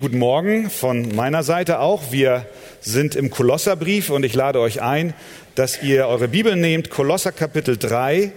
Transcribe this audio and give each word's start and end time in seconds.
Guten 0.00 0.18
Morgen 0.18 0.70
von 0.70 1.12
meiner 1.16 1.42
Seite 1.42 1.80
auch. 1.80 2.12
Wir 2.12 2.46
sind 2.80 3.16
im 3.16 3.30
Kolosserbrief 3.30 4.10
und 4.10 4.24
ich 4.24 4.32
lade 4.32 4.60
euch 4.60 4.80
ein, 4.80 5.12
dass 5.56 5.82
ihr 5.82 6.06
eure 6.06 6.28
Bibel 6.28 6.54
nehmt, 6.54 6.88
Kolosser 6.88 7.32
Kapitel 7.32 7.76
3, 7.76 8.30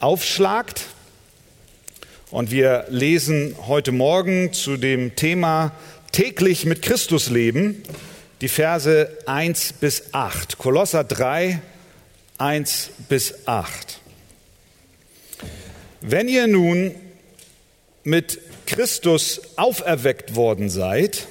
aufschlagt. 0.00 0.86
Und 2.32 2.50
wir 2.50 2.86
lesen 2.88 3.54
heute 3.68 3.92
Morgen 3.92 4.52
zu 4.52 4.76
dem 4.76 5.14
Thema 5.14 5.76
täglich 6.10 6.66
mit 6.66 6.82
Christus 6.82 7.30
leben, 7.30 7.84
die 8.40 8.48
Verse 8.48 9.16
1 9.26 9.74
bis 9.74 10.12
8. 10.12 10.58
Kolosser 10.58 11.04
3, 11.04 11.62
1 12.38 12.90
bis 13.08 13.46
8. 13.46 14.00
Wenn 16.00 16.26
ihr 16.26 16.48
nun 16.48 16.96
mit 18.02 18.40
Christus 18.70 19.40
auferweckt 19.56 20.36
worden 20.36 20.70
seid, 20.70 21.26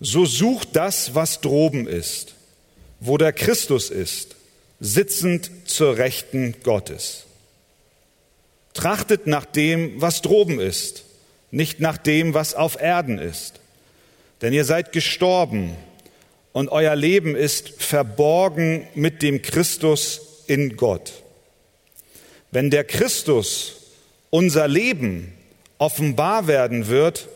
so 0.00 0.26
sucht 0.26 0.76
das, 0.76 1.14
was 1.14 1.40
droben 1.40 1.86
ist, 1.86 2.34
wo 3.00 3.16
der 3.16 3.32
Christus 3.32 3.88
ist, 3.88 4.36
sitzend 4.78 5.50
zur 5.64 5.96
Rechten 5.96 6.54
Gottes. 6.62 7.24
Trachtet 8.74 9.26
nach 9.26 9.46
dem, 9.46 9.98
was 10.02 10.20
droben 10.20 10.60
ist, 10.60 11.04
nicht 11.50 11.80
nach 11.80 11.96
dem, 11.96 12.34
was 12.34 12.54
auf 12.54 12.78
Erden 12.78 13.18
ist. 13.18 13.60
Denn 14.42 14.52
ihr 14.52 14.66
seid 14.66 14.92
gestorben 14.92 15.74
und 16.52 16.68
euer 16.68 16.96
Leben 16.96 17.34
ist 17.34 17.70
verborgen 17.82 18.86
mit 18.94 19.22
dem 19.22 19.40
Christus 19.40 20.44
in 20.48 20.76
Gott. 20.76 21.14
Wenn 22.50 22.68
der 22.68 22.84
Christus 22.84 23.76
unser 24.28 24.68
Leben 24.68 25.32
offenbar 25.82 26.46
werden 26.46 26.86
wird, 26.86 27.28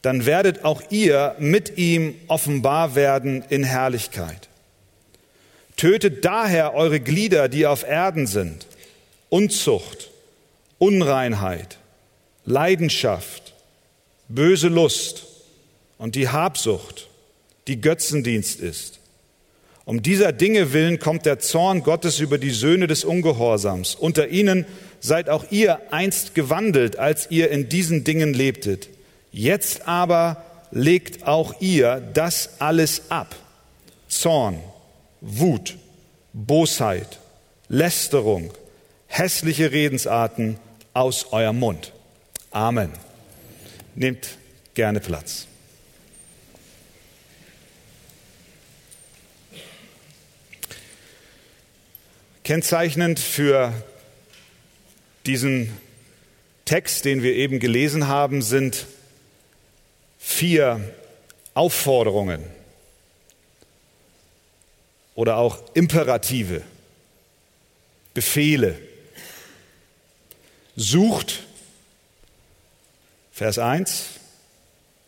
dann 0.00 0.24
werdet 0.24 0.64
auch 0.64 0.80
ihr 0.88 1.36
mit 1.38 1.76
ihm 1.76 2.14
offenbar 2.28 2.94
werden 2.94 3.44
in 3.50 3.62
Herrlichkeit. 3.62 4.48
Tötet 5.76 6.24
daher 6.24 6.72
eure 6.72 6.98
Glieder, 6.98 7.50
die 7.50 7.66
auf 7.66 7.86
Erden 7.86 8.26
sind, 8.26 8.66
Unzucht, 9.28 10.10
Unreinheit, 10.78 11.76
Leidenschaft, 12.46 13.52
böse 14.28 14.68
Lust 14.68 15.26
und 15.98 16.14
die 16.14 16.30
Habsucht, 16.30 17.10
die 17.66 17.82
Götzendienst 17.82 18.60
ist. 18.60 18.98
Um 19.84 20.00
dieser 20.00 20.32
Dinge 20.32 20.72
willen 20.72 20.98
kommt 20.98 21.26
der 21.26 21.38
Zorn 21.38 21.82
Gottes 21.82 22.18
über 22.18 22.38
die 22.38 22.50
Söhne 22.50 22.86
des 22.86 23.04
Ungehorsams. 23.04 23.94
Unter 23.94 24.28
ihnen 24.28 24.64
seid 25.00 25.28
auch 25.28 25.44
ihr 25.50 25.92
einst 25.92 26.34
gewandelt, 26.34 26.98
als 26.98 27.30
ihr 27.30 27.50
in 27.50 27.68
diesen 27.68 28.04
Dingen 28.04 28.32
lebtet. 28.32 28.88
Jetzt 29.30 29.86
aber 29.86 30.42
legt 30.70 31.26
auch 31.26 31.60
ihr 31.60 32.00
das 32.14 32.60
alles 32.60 33.10
ab. 33.10 33.36
Zorn, 34.08 34.58
Wut, 35.20 35.76
Bosheit, 36.32 37.18
Lästerung, 37.68 38.52
hässliche 39.06 39.70
Redensarten 39.72 40.56
aus 40.94 41.32
eurem 41.32 41.58
Mund. 41.58 41.92
Amen. 42.50 42.90
Nehmt 43.94 44.38
gerne 44.74 45.00
Platz. 45.00 45.46
Kennzeichnend 52.44 53.20
für 53.20 53.72
diesen 55.24 55.74
Text, 56.66 57.06
den 57.06 57.22
wir 57.22 57.32
eben 57.32 57.58
gelesen 57.58 58.06
haben, 58.06 58.42
sind 58.42 58.84
vier 60.18 60.94
Aufforderungen 61.54 62.44
oder 65.14 65.38
auch 65.38 65.62
Imperative, 65.72 66.60
Befehle. 68.12 68.78
Sucht, 70.76 71.44
Vers 73.32 73.58
1, 73.58 74.04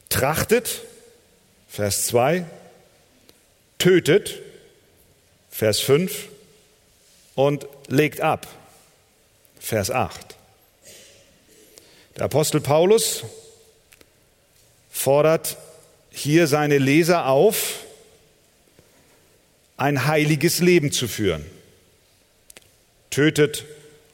trachtet, 0.09 0.81
Vers 1.69 2.07
2, 2.07 2.47
tötet, 3.77 4.41
Vers 5.51 5.81
5 5.81 6.29
und 7.37 7.69
legt 7.87 8.21
ab, 8.21 8.49
Vers 9.61 9.93
8. 9.93 10.35
Der 12.17 12.25
Apostel 12.25 12.61
Paulus 12.61 13.25
fordert 14.91 15.59
hier 16.11 16.49
seine 16.49 16.79
Leser 16.79 17.27
auf, 17.27 17.85
ein 19.77 20.07
heiliges 20.07 20.61
Leben 20.61 20.91
zu 20.91 21.07
führen. 21.07 21.45
Tötet 23.11 23.67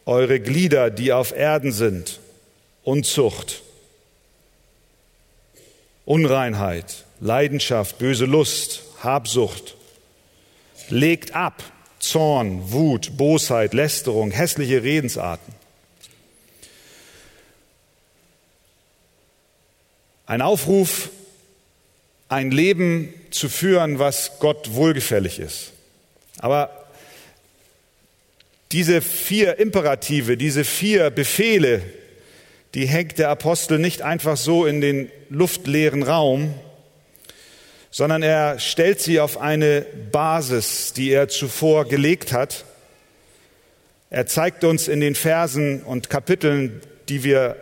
eure 0.04 0.40
Glieder, 0.40 0.90
die 0.90 1.12
auf 1.12 1.30
Erden 1.30 1.70
sind, 1.70 2.18
Unzucht, 2.82 3.62
Unreinheit, 6.04 7.04
Leidenschaft, 7.20 7.98
böse 7.98 8.24
Lust, 8.24 8.82
Habsucht. 9.04 9.76
Legt 10.88 11.36
ab 11.36 11.62
Zorn, 12.02 12.72
Wut, 12.72 13.16
Bosheit, 13.16 13.74
Lästerung, 13.74 14.32
hässliche 14.32 14.82
Redensarten. 14.82 15.54
Ein 20.26 20.42
Aufruf, 20.42 21.10
ein 22.28 22.50
Leben 22.50 23.14
zu 23.30 23.48
führen, 23.48 24.00
was 24.00 24.40
Gott 24.40 24.74
wohlgefällig 24.74 25.38
ist. 25.38 25.72
Aber 26.38 26.86
diese 28.72 29.00
vier 29.00 29.58
Imperative, 29.58 30.36
diese 30.36 30.64
vier 30.64 31.10
Befehle, 31.10 31.82
die 32.74 32.86
hängt 32.86 33.18
der 33.18 33.28
Apostel 33.28 33.78
nicht 33.78 34.02
einfach 34.02 34.36
so 34.36 34.66
in 34.66 34.80
den 34.80 35.08
luftleeren 35.28 36.02
Raum, 36.02 36.52
sondern 37.92 38.24
er 38.24 38.58
stellt 38.58 39.00
sie 39.00 39.20
auf 39.20 39.40
eine 39.40 39.86
Basis, 40.10 40.92
die 40.92 41.10
er 41.12 41.28
zuvor 41.28 41.84
gelegt 41.84 42.32
hat. 42.32 42.64
Er 44.10 44.26
zeigt 44.26 44.64
uns 44.64 44.88
in 44.88 45.00
den 45.00 45.14
Versen 45.14 45.82
und 45.82 46.10
Kapiteln, 46.10 46.80
die 47.08 47.22
wir 47.22 47.54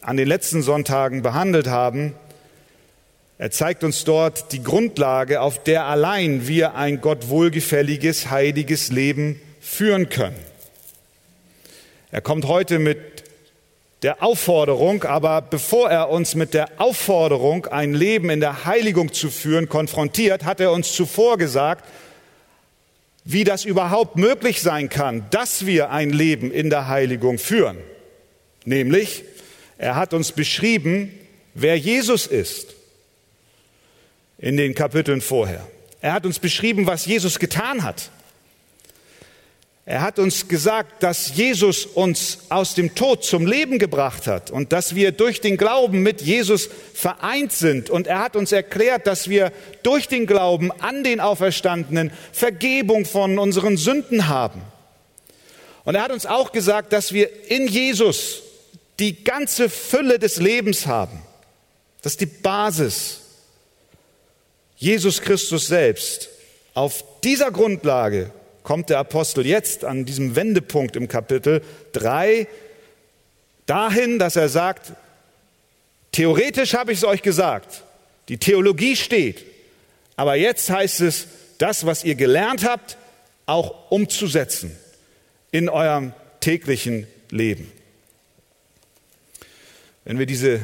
an 0.00 0.16
den 0.16 0.26
letzten 0.26 0.62
Sonntagen 0.62 1.20
behandelt 1.20 1.66
haben, 1.66 2.14
er 3.42 3.50
zeigt 3.50 3.82
uns 3.82 4.04
dort 4.04 4.52
die 4.52 4.62
Grundlage, 4.62 5.40
auf 5.40 5.64
der 5.64 5.86
allein 5.86 6.46
wir 6.46 6.76
ein 6.76 7.00
Gott 7.00 7.28
wohlgefälliges, 7.28 8.30
heiliges 8.30 8.92
Leben 8.92 9.40
führen 9.60 10.08
können. 10.08 10.38
Er 12.12 12.20
kommt 12.20 12.46
heute 12.46 12.78
mit 12.78 13.21
der 14.02 14.22
Aufforderung, 14.22 15.04
aber 15.04 15.42
bevor 15.42 15.88
er 15.88 16.10
uns 16.10 16.34
mit 16.34 16.54
der 16.54 16.68
Aufforderung, 16.78 17.66
ein 17.66 17.94
Leben 17.94 18.30
in 18.30 18.40
der 18.40 18.64
Heiligung 18.64 19.12
zu 19.12 19.30
führen, 19.30 19.68
konfrontiert, 19.68 20.44
hat 20.44 20.60
er 20.60 20.72
uns 20.72 20.92
zuvor 20.92 21.38
gesagt, 21.38 21.84
wie 23.24 23.44
das 23.44 23.64
überhaupt 23.64 24.16
möglich 24.16 24.60
sein 24.60 24.88
kann, 24.88 25.26
dass 25.30 25.66
wir 25.66 25.90
ein 25.90 26.10
Leben 26.10 26.50
in 26.50 26.70
der 26.70 26.88
Heiligung 26.88 27.38
führen. 27.38 27.78
Nämlich, 28.64 29.24
er 29.78 29.94
hat 29.94 30.12
uns 30.14 30.32
beschrieben, 30.32 31.12
wer 31.54 31.78
Jesus 31.78 32.26
ist 32.26 32.74
in 34.38 34.56
den 34.56 34.74
Kapiteln 34.74 35.20
vorher. 35.20 35.66
Er 36.00 36.14
hat 36.14 36.26
uns 36.26 36.40
beschrieben, 36.40 36.86
was 36.86 37.06
Jesus 37.06 37.38
getan 37.38 37.84
hat. 37.84 38.10
Er 39.84 40.00
hat 40.00 40.20
uns 40.20 40.46
gesagt, 40.46 41.02
dass 41.02 41.34
Jesus 41.34 41.86
uns 41.86 42.38
aus 42.50 42.74
dem 42.74 42.94
Tod 42.94 43.24
zum 43.24 43.46
Leben 43.46 43.80
gebracht 43.80 44.28
hat 44.28 44.52
und 44.52 44.72
dass 44.72 44.94
wir 44.94 45.10
durch 45.10 45.40
den 45.40 45.56
Glauben 45.56 46.02
mit 46.02 46.22
Jesus 46.22 46.68
vereint 46.94 47.50
sind. 47.50 47.90
Und 47.90 48.06
er 48.06 48.20
hat 48.20 48.36
uns 48.36 48.52
erklärt, 48.52 49.08
dass 49.08 49.28
wir 49.28 49.52
durch 49.82 50.06
den 50.06 50.26
Glauben 50.26 50.70
an 50.70 51.02
den 51.02 51.18
Auferstandenen 51.18 52.12
Vergebung 52.32 53.04
von 53.04 53.40
unseren 53.40 53.76
Sünden 53.76 54.28
haben. 54.28 54.62
Und 55.84 55.96
er 55.96 56.02
hat 56.02 56.12
uns 56.12 56.26
auch 56.26 56.52
gesagt, 56.52 56.92
dass 56.92 57.12
wir 57.12 57.50
in 57.50 57.66
Jesus 57.66 58.42
die 59.00 59.24
ganze 59.24 59.68
Fülle 59.68 60.20
des 60.20 60.36
Lebens 60.36 60.86
haben. 60.86 61.22
Das 62.02 62.12
ist 62.12 62.20
die 62.20 62.26
Basis. 62.26 63.20
Jesus 64.76 65.20
Christus 65.20 65.66
selbst. 65.66 66.28
Auf 66.72 67.04
dieser 67.24 67.50
Grundlage 67.50 68.30
kommt 68.62 68.90
der 68.90 68.98
Apostel 68.98 69.46
jetzt 69.46 69.84
an 69.84 70.04
diesem 70.04 70.36
Wendepunkt 70.36 70.96
im 70.96 71.08
Kapitel 71.08 71.62
3 71.92 72.46
dahin, 73.66 74.18
dass 74.18 74.36
er 74.36 74.48
sagt, 74.48 74.92
theoretisch 76.12 76.74
habe 76.74 76.92
ich 76.92 76.98
es 76.98 77.04
euch 77.04 77.22
gesagt, 77.22 77.84
die 78.28 78.38
Theologie 78.38 78.96
steht, 78.96 79.44
aber 80.16 80.36
jetzt 80.36 80.70
heißt 80.70 81.00
es, 81.00 81.26
das, 81.58 81.86
was 81.86 82.04
ihr 82.04 82.14
gelernt 82.14 82.64
habt, 82.64 82.96
auch 83.46 83.90
umzusetzen 83.90 84.76
in 85.50 85.68
eurem 85.68 86.12
täglichen 86.40 87.06
Leben. 87.30 87.70
Wenn 90.04 90.18
wir 90.18 90.26
diese 90.26 90.60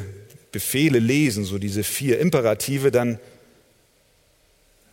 Befehle 0.51 0.99
lesen, 0.99 1.45
so 1.45 1.57
diese 1.57 1.83
vier 1.83 2.19
Imperative, 2.19 2.91
dann 2.91 3.19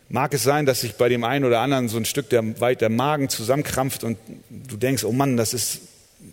mag 0.09 0.33
es 0.33 0.43
sein, 0.43 0.65
dass 0.65 0.81
sich 0.81 0.95
bei 0.95 1.09
dem 1.09 1.23
einen 1.23 1.45
oder 1.45 1.59
anderen 1.59 1.89
so 1.89 1.97
ein 1.97 2.05
Stück 2.05 2.29
der, 2.29 2.59
weit 2.59 2.81
der 2.81 2.89
Magen 2.89 3.29
zusammenkrampft 3.29 4.03
und 4.03 4.17
du 4.49 4.77
denkst, 4.77 5.03
oh 5.03 5.11
Mann, 5.11 5.37
das 5.37 5.53
ist, 5.53 5.81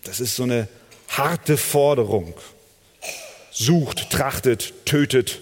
das 0.04 0.20
ist 0.20 0.36
so 0.36 0.44
eine 0.44 0.68
harte 1.08 1.56
Forderung. 1.56 2.34
Sucht, 3.50 4.10
trachtet, 4.10 4.72
tötet 4.84 5.40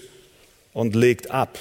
und 0.73 0.95
legt 0.95 1.31
ab. 1.31 1.57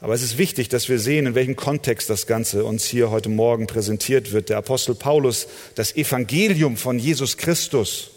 Aber 0.00 0.14
es 0.14 0.22
ist 0.22 0.38
wichtig, 0.38 0.68
dass 0.68 0.88
wir 0.88 0.98
sehen, 0.98 1.26
in 1.26 1.34
welchem 1.34 1.56
Kontext 1.56 2.10
das 2.10 2.26
Ganze 2.26 2.64
uns 2.64 2.84
hier 2.84 3.10
heute 3.10 3.28
Morgen 3.28 3.66
präsentiert 3.66 4.32
wird. 4.32 4.50
Der 4.50 4.58
Apostel 4.58 4.94
Paulus, 4.94 5.48
das 5.74 5.96
Evangelium 5.96 6.76
von 6.76 6.98
Jesus 6.98 7.36
Christus 7.38 8.10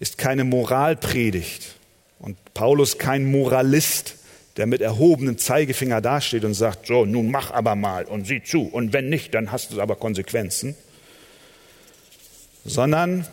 ist 0.00 0.18
keine 0.18 0.42
Moralpredigt 0.42 1.76
und 2.18 2.36
Paulus 2.54 2.98
kein 2.98 3.30
Moralist, 3.30 4.16
der 4.56 4.66
mit 4.66 4.80
erhobenem 4.80 5.38
Zeigefinger 5.38 6.00
dasteht 6.00 6.44
und 6.44 6.54
sagt, 6.54 6.86
so, 6.86 7.04
nun 7.04 7.30
mach 7.30 7.50
aber 7.50 7.74
mal 7.74 8.04
und 8.04 8.26
sieh 8.26 8.42
zu 8.42 8.62
und 8.62 8.92
wenn 8.92 9.08
nicht, 9.08 9.34
dann 9.34 9.52
hast 9.52 9.72
du 9.72 9.80
aber 9.80 9.96
Konsequenzen, 9.96 10.74
sondern 12.64 13.26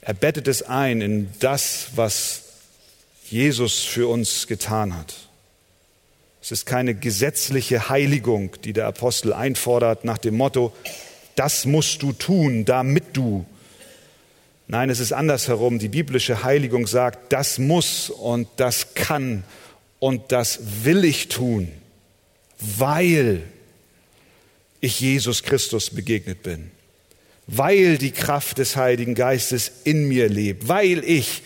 er 0.00 0.14
bettet 0.14 0.48
es 0.48 0.62
ein 0.62 1.00
in 1.00 1.28
das, 1.40 1.88
was 1.96 2.44
Jesus 3.24 3.84
für 3.84 4.08
uns 4.08 4.46
getan 4.46 4.96
hat. 4.96 5.14
Es 6.40 6.52
ist 6.52 6.66
keine 6.66 6.94
gesetzliche 6.94 7.90
Heiligung, 7.90 8.56
die 8.64 8.72
der 8.72 8.86
Apostel 8.86 9.32
einfordert 9.32 10.04
nach 10.04 10.18
dem 10.18 10.36
Motto, 10.36 10.72
das 11.34 11.66
musst 11.66 12.02
du 12.02 12.12
tun, 12.12 12.64
damit 12.64 13.16
du. 13.16 13.44
Nein, 14.70 14.90
es 14.90 15.00
ist 15.00 15.12
andersherum. 15.12 15.78
Die 15.78 15.88
biblische 15.88 16.44
Heiligung 16.44 16.86
sagt, 16.86 17.32
das 17.32 17.58
muss 17.58 18.10
und 18.10 18.48
das 18.56 18.94
kann 18.94 19.42
und 19.98 20.30
das 20.30 20.84
will 20.84 21.04
ich 21.04 21.28
tun, 21.28 21.72
weil 22.60 23.42
ich 24.80 25.00
Jesus 25.00 25.42
Christus 25.42 25.90
begegnet 25.90 26.42
bin, 26.42 26.70
weil 27.46 27.96
die 27.96 28.10
Kraft 28.10 28.58
des 28.58 28.76
Heiligen 28.76 29.14
Geistes 29.14 29.72
in 29.84 30.06
mir 30.06 30.28
lebt, 30.28 30.68
weil 30.68 31.02
ich 31.02 31.42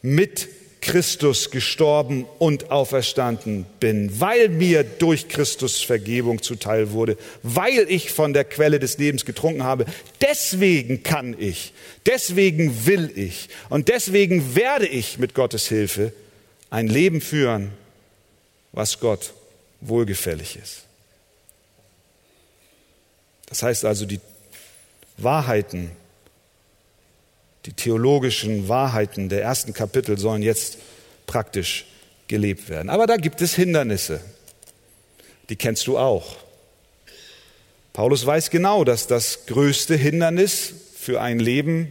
mit 0.00 0.48
Christus 0.80 1.50
gestorben 1.50 2.26
und 2.38 2.70
auferstanden 2.70 3.66
bin, 3.80 4.18
weil 4.18 4.48
mir 4.48 4.82
durch 4.82 5.28
Christus 5.28 5.82
Vergebung 5.82 6.42
zuteil 6.42 6.92
wurde, 6.92 7.18
weil 7.42 7.86
ich 7.88 8.10
von 8.10 8.32
der 8.32 8.44
Quelle 8.44 8.78
des 8.78 8.96
Lebens 8.96 9.24
getrunken 9.24 9.62
habe. 9.62 9.84
Deswegen 10.22 11.02
kann 11.02 11.36
ich, 11.38 11.74
deswegen 12.06 12.86
will 12.86 13.12
ich 13.14 13.48
und 13.68 13.88
deswegen 13.88 14.54
werde 14.54 14.86
ich 14.86 15.18
mit 15.18 15.34
Gottes 15.34 15.68
Hilfe 15.68 16.12
ein 16.70 16.88
Leben 16.88 17.20
führen, 17.20 17.72
was 18.72 19.00
Gott 19.00 19.34
wohlgefällig 19.80 20.56
ist. 20.56 20.84
Das 23.46 23.62
heißt 23.62 23.84
also, 23.84 24.06
die 24.06 24.20
Wahrheiten 25.18 25.90
die 27.66 27.72
theologischen 27.72 28.68
Wahrheiten 28.68 29.28
der 29.28 29.42
ersten 29.42 29.72
Kapitel 29.72 30.18
sollen 30.18 30.42
jetzt 30.42 30.78
praktisch 31.26 31.86
gelebt 32.28 32.68
werden. 32.68 32.88
Aber 32.88 33.06
da 33.06 33.16
gibt 33.16 33.42
es 33.42 33.54
Hindernisse. 33.54 34.20
Die 35.48 35.56
kennst 35.56 35.86
du 35.86 35.98
auch. 35.98 36.36
Paulus 37.92 38.24
weiß 38.24 38.50
genau, 38.50 38.84
dass 38.84 39.08
das 39.08 39.46
größte 39.46 39.96
Hindernis 39.96 40.72
für 40.96 41.20
ein 41.20 41.40
Leben, 41.40 41.90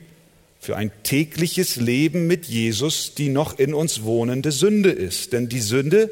für 0.62 0.76
ein 0.76 0.92
tägliches 1.04 1.76
Leben 1.76 2.26
mit 2.26 2.46
Jesus 2.46 3.16
die 3.16 3.30
noch 3.30 3.60
in 3.60 3.74
uns 3.74 4.04
wohnende 4.04 4.52
Sünde 4.52 4.92
ist. 4.92 5.34
Denn 5.34 5.50
die 5.50 5.62
Sünde 5.62 6.10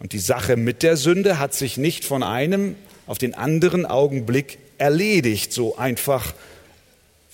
und 0.00 0.12
die 0.12 0.18
Sache 0.18 0.56
mit 0.56 0.82
der 0.82 0.96
Sünde 0.96 1.38
hat 1.38 1.54
sich 1.54 1.76
nicht 1.76 2.04
von 2.04 2.22
einem 2.22 2.76
auf 3.06 3.18
den 3.18 3.34
anderen 3.34 3.86
Augenblick 3.86 4.58
erledigt, 4.78 5.52
so 5.52 5.76
einfach 5.76 6.34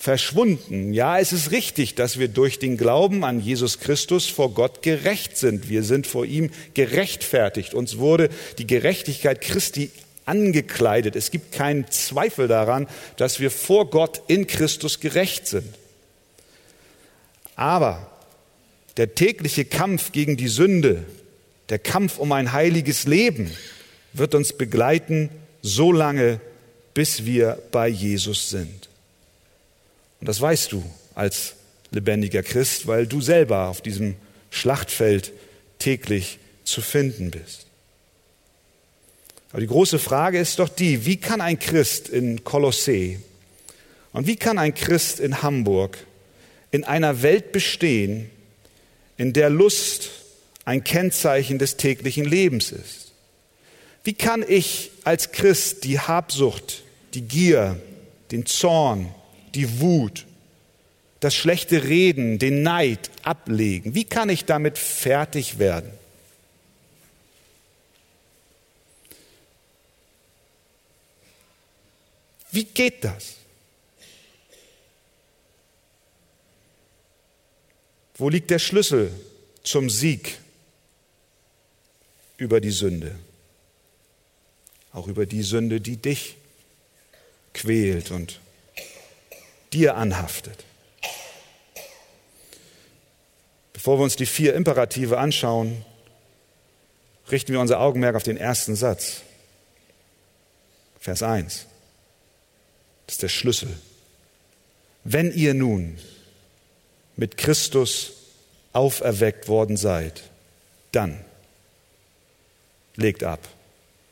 verschwunden. 0.03 0.93
Ja, 0.93 1.17
es 1.17 1.31
ist 1.31 1.51
richtig, 1.51 1.95
dass 1.95 2.19
wir 2.19 2.27
durch 2.27 2.59
den 2.59 2.75
Glauben 2.75 3.23
an 3.23 3.39
Jesus 3.39 3.79
Christus 3.79 4.27
vor 4.27 4.53
Gott 4.53 4.81
gerecht 4.81 5.37
sind. 5.37 5.69
Wir 5.69 5.81
sind 5.83 6.07
vor 6.07 6.25
ihm 6.25 6.51
gerechtfertigt. 6.73 7.73
Uns 7.73 7.99
wurde 7.99 8.27
die 8.57 8.67
Gerechtigkeit 8.67 9.39
Christi 9.39 9.91
angekleidet. 10.25 11.15
Es 11.15 11.31
gibt 11.31 11.53
keinen 11.53 11.89
Zweifel 11.89 12.49
daran, 12.49 12.89
dass 13.15 13.39
wir 13.39 13.49
vor 13.49 13.89
Gott 13.89 14.21
in 14.27 14.45
Christus 14.45 14.99
gerecht 14.99 15.47
sind. 15.47 15.73
Aber 17.55 18.11
der 18.97 19.15
tägliche 19.15 19.63
Kampf 19.63 20.11
gegen 20.11 20.35
die 20.35 20.49
Sünde, 20.49 21.05
der 21.69 21.79
Kampf 21.79 22.17
um 22.17 22.33
ein 22.33 22.51
heiliges 22.51 23.05
Leben 23.05 23.49
wird 24.11 24.35
uns 24.35 24.51
begleiten, 24.51 25.29
so 25.61 25.93
lange, 25.93 26.41
bis 26.93 27.23
wir 27.23 27.57
bei 27.71 27.87
Jesus 27.87 28.49
sind. 28.49 28.89
Und 30.23 30.29
das 30.29 30.39
weißt 30.39 30.71
du 30.71 30.81
als 31.15 31.55
lebendiger 31.91 32.43
Christ, 32.43 32.87
weil 32.87 33.07
du 33.07 33.19
selber 33.19 33.67
auf 33.67 33.81
diesem 33.81 34.15
Schlachtfeld 34.51 35.33
täglich 35.79 36.39
zu 36.63 36.79
finden 36.79 37.29
bist. 37.29 37.65
Aber 39.51 39.59
die 39.59 39.67
große 39.67 39.99
Frage 39.99 40.39
ist 40.39 40.59
doch 40.59 40.69
die, 40.69 41.05
wie 41.05 41.17
kann 41.17 41.41
ein 41.41 41.59
Christ 41.59 42.07
in 42.07 42.45
Kolossee 42.45 43.19
und 44.13 44.25
wie 44.25 44.37
kann 44.37 44.57
ein 44.57 44.73
Christ 44.73 45.19
in 45.19 45.41
Hamburg 45.43 45.97
in 46.71 46.85
einer 46.85 47.21
Welt 47.21 47.51
bestehen, 47.51 48.29
in 49.17 49.33
der 49.33 49.49
Lust 49.49 50.09
ein 50.63 50.85
Kennzeichen 50.85 51.59
des 51.59 51.75
täglichen 51.75 52.23
Lebens 52.23 52.71
ist? 52.71 53.11
Wie 54.05 54.13
kann 54.13 54.45
ich 54.47 54.91
als 55.03 55.33
Christ 55.33 55.83
die 55.83 55.99
Habsucht, 55.99 56.83
die 57.13 57.23
Gier, 57.23 57.77
den 58.31 58.45
Zorn, 58.45 59.13
die 59.55 59.79
Wut, 59.79 60.25
das 61.19 61.35
schlechte 61.35 61.83
Reden, 61.85 62.39
den 62.39 62.63
Neid 62.63 63.09
ablegen? 63.23 63.95
Wie 63.95 64.03
kann 64.03 64.29
ich 64.29 64.45
damit 64.45 64.77
fertig 64.77 65.59
werden? 65.59 65.91
Wie 72.51 72.65
geht 72.65 73.03
das? 73.03 73.37
Wo 78.15 78.29
liegt 78.29 78.51
der 78.51 78.59
Schlüssel 78.59 79.11
zum 79.63 79.89
Sieg 79.89 80.37
über 82.37 82.61
die 82.61 82.69
Sünde? 82.69 83.15
Auch 84.91 85.07
über 85.07 85.25
die 85.25 85.41
Sünde, 85.41 85.81
die 85.81 85.97
dich 85.97 86.35
quält 87.53 88.11
und 88.11 88.39
dir 89.73 89.95
anhaftet. 89.95 90.63
Bevor 93.73 93.99
wir 93.99 94.03
uns 94.03 94.15
die 94.15 94.25
vier 94.25 94.53
Imperative 94.53 95.17
anschauen, 95.17 95.83
richten 97.31 97.51
wir 97.51 97.59
unser 97.59 97.79
Augenmerk 97.79 98.15
auf 98.15 98.23
den 98.23 98.37
ersten 98.37 98.75
Satz. 98.75 99.21
Vers 100.99 101.21
1. 101.21 101.65
Das 103.07 103.15
ist 103.15 103.23
der 103.23 103.29
Schlüssel. 103.29 103.77
Wenn 105.03 105.33
ihr 105.33 105.53
nun 105.53 105.97
mit 107.17 107.37
Christus 107.37 108.13
auferweckt 108.71 109.47
worden 109.47 109.75
seid, 109.75 110.23
dann 110.93 111.23
legt 112.95 113.23
ab, 113.23 113.47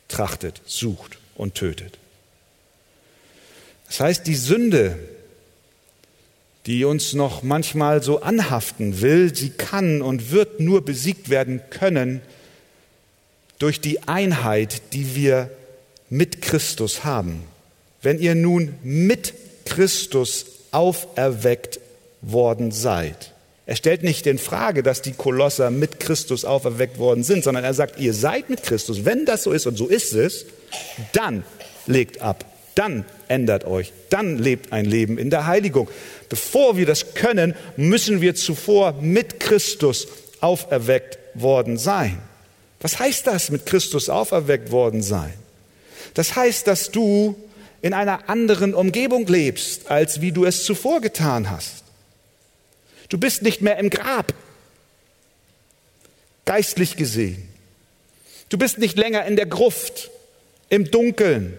trachtet, 0.08 0.60
sucht 0.66 1.18
und 1.34 1.54
tötet. 1.54 1.98
Das 3.86 4.00
heißt, 4.00 4.26
die 4.26 4.34
Sünde, 4.34 4.98
die 6.66 6.84
uns 6.84 7.12
noch 7.12 7.42
manchmal 7.42 8.02
so 8.02 8.20
anhaften 8.20 9.00
will, 9.00 9.34
sie 9.34 9.50
kann 9.50 10.00
und 10.00 10.30
wird 10.30 10.60
nur 10.60 10.84
besiegt 10.84 11.28
werden 11.28 11.60
können 11.70 12.20
durch 13.58 13.80
die 13.80 14.06
Einheit, 14.06 14.82
die 14.92 15.14
wir 15.16 15.50
mit 16.08 16.42
Christus 16.42 17.04
haben. 17.04 17.42
Wenn 18.00 18.18
ihr 18.18 18.34
nun 18.34 18.74
mit 18.82 19.34
Christus 19.64 20.46
auferweckt 20.70 21.80
worden 22.20 22.70
seid. 22.70 23.32
Er 23.66 23.76
stellt 23.76 24.02
nicht 24.02 24.26
in 24.26 24.38
Frage, 24.38 24.82
dass 24.82 25.02
die 25.02 25.12
Kolosser 25.12 25.70
mit 25.70 26.00
Christus 26.00 26.44
auferweckt 26.44 26.98
worden 26.98 27.22
sind, 27.22 27.44
sondern 27.44 27.64
er 27.64 27.74
sagt, 27.74 28.00
ihr 28.00 28.14
seid 28.14 28.50
mit 28.50 28.62
Christus. 28.62 29.04
Wenn 29.04 29.24
das 29.24 29.44
so 29.44 29.52
ist 29.52 29.66
und 29.66 29.76
so 29.76 29.86
ist 29.86 30.12
es, 30.12 30.46
dann 31.12 31.44
legt 31.86 32.20
ab 32.20 32.44
dann 32.74 33.04
ändert 33.28 33.64
euch, 33.64 33.92
dann 34.10 34.38
lebt 34.38 34.72
ein 34.72 34.84
Leben 34.84 35.18
in 35.18 35.30
der 35.30 35.46
Heiligung. 35.46 35.88
Bevor 36.28 36.76
wir 36.76 36.86
das 36.86 37.14
können, 37.14 37.54
müssen 37.76 38.20
wir 38.20 38.34
zuvor 38.34 38.92
mit 39.00 39.40
Christus 39.40 40.08
auferweckt 40.40 41.18
worden 41.34 41.76
sein. 41.78 42.18
Was 42.80 42.98
heißt 42.98 43.26
das, 43.26 43.50
mit 43.50 43.66
Christus 43.66 44.08
auferweckt 44.08 44.70
worden 44.70 45.02
sein? 45.02 45.32
Das 46.14 46.34
heißt, 46.34 46.66
dass 46.66 46.90
du 46.90 47.36
in 47.80 47.94
einer 47.94 48.28
anderen 48.28 48.74
Umgebung 48.74 49.26
lebst, 49.26 49.90
als 49.90 50.20
wie 50.20 50.32
du 50.32 50.44
es 50.44 50.64
zuvor 50.64 51.00
getan 51.00 51.50
hast. 51.50 51.84
Du 53.08 53.18
bist 53.18 53.42
nicht 53.42 53.60
mehr 53.60 53.76
im 53.78 53.90
Grab, 53.90 54.32
geistlich 56.44 56.96
gesehen. 56.96 57.48
Du 58.48 58.58
bist 58.58 58.78
nicht 58.78 58.96
länger 58.96 59.24
in 59.26 59.36
der 59.36 59.46
Gruft, 59.46 60.10
im 60.68 60.90
Dunkeln, 60.90 61.56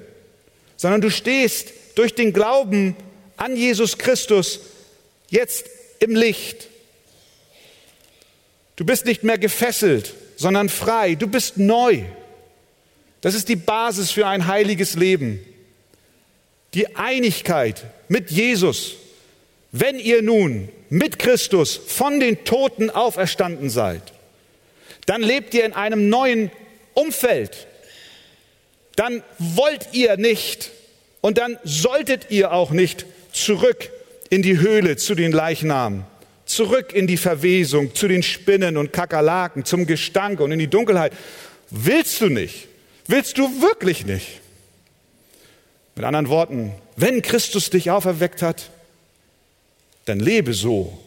sondern 0.77 1.01
du 1.01 1.09
stehst 1.09 1.73
durch 1.95 2.15
den 2.15 2.33
Glauben 2.33 2.95
an 3.37 3.55
Jesus 3.55 3.97
Christus 3.97 4.59
jetzt 5.29 5.65
im 5.99 6.15
Licht. 6.15 6.67
Du 8.75 8.85
bist 8.85 9.05
nicht 9.05 9.23
mehr 9.23 9.37
gefesselt, 9.37 10.13
sondern 10.35 10.69
frei. 10.69 11.15
Du 11.15 11.27
bist 11.27 11.57
neu. 11.57 12.03
Das 13.21 13.35
ist 13.35 13.47
die 13.49 13.55
Basis 13.55 14.11
für 14.11 14.27
ein 14.27 14.47
heiliges 14.47 14.95
Leben. 14.95 15.39
Die 16.73 16.95
Einigkeit 16.95 17.83
mit 18.07 18.31
Jesus. 18.31 18.95
Wenn 19.71 19.97
ihr 19.97 20.21
nun 20.21 20.69
mit 20.89 21.19
Christus 21.19 21.75
von 21.75 22.19
den 22.19 22.43
Toten 22.45 22.89
auferstanden 22.89 23.69
seid, 23.69 24.01
dann 25.05 25.21
lebt 25.21 25.53
ihr 25.53 25.65
in 25.65 25.73
einem 25.73 26.09
neuen 26.09 26.51
Umfeld. 26.93 27.67
Dann 28.95 29.23
wollt 29.39 29.89
ihr 29.93 30.17
nicht 30.17 30.71
und 31.21 31.37
dann 31.37 31.57
solltet 31.63 32.29
ihr 32.29 32.51
auch 32.51 32.71
nicht 32.71 33.05
zurück 33.31 33.89
in 34.29 34.41
die 34.41 34.59
Höhle 34.59 34.97
zu 34.97 35.15
den 35.15 35.31
Leichnamen, 35.31 36.05
zurück 36.45 36.93
in 36.93 37.07
die 37.07 37.17
Verwesung, 37.17 37.95
zu 37.95 38.07
den 38.07 38.23
Spinnen 38.23 38.77
und 38.77 38.93
Kakerlaken, 38.93 39.65
zum 39.65 39.85
Gestank 39.87 40.39
und 40.39 40.51
in 40.51 40.59
die 40.59 40.69
Dunkelheit. 40.69 41.13
Willst 41.69 42.21
du 42.21 42.29
nicht? 42.29 42.67
Willst 43.07 43.37
du 43.37 43.61
wirklich 43.61 44.05
nicht? 44.05 44.41
Mit 45.95 46.05
anderen 46.05 46.29
Worten, 46.29 46.73
wenn 46.95 47.21
Christus 47.21 47.69
dich 47.69 47.91
auferweckt 47.91 48.41
hat, 48.41 48.69
dann 50.05 50.19
lebe 50.19 50.53
so, 50.53 50.97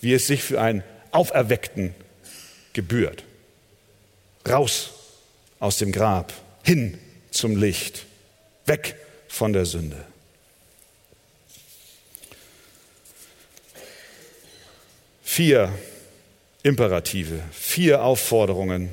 wie 0.00 0.12
es 0.12 0.26
sich 0.26 0.42
für 0.42 0.60
einen 0.60 0.82
Auferweckten 1.12 1.94
gebührt. 2.72 3.24
Raus 4.48 4.90
aus 5.58 5.78
dem 5.78 5.92
Grab, 5.92 6.32
hin 6.62 6.98
zum 7.36 7.56
Licht, 7.56 8.06
weg 8.64 8.96
von 9.28 9.52
der 9.52 9.66
Sünde. 9.66 10.04
Vier 15.22 15.72
Imperative, 16.62 17.40
vier 17.52 18.02
Aufforderungen, 18.02 18.92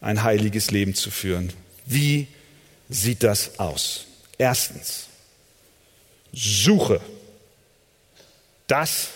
ein 0.00 0.22
heiliges 0.22 0.70
Leben 0.70 0.94
zu 0.94 1.10
führen. 1.10 1.52
Wie 1.84 2.28
sieht 2.88 3.22
das 3.22 3.58
aus? 3.58 4.06
Erstens, 4.38 5.08
suche 6.32 7.00
das, 8.66 9.08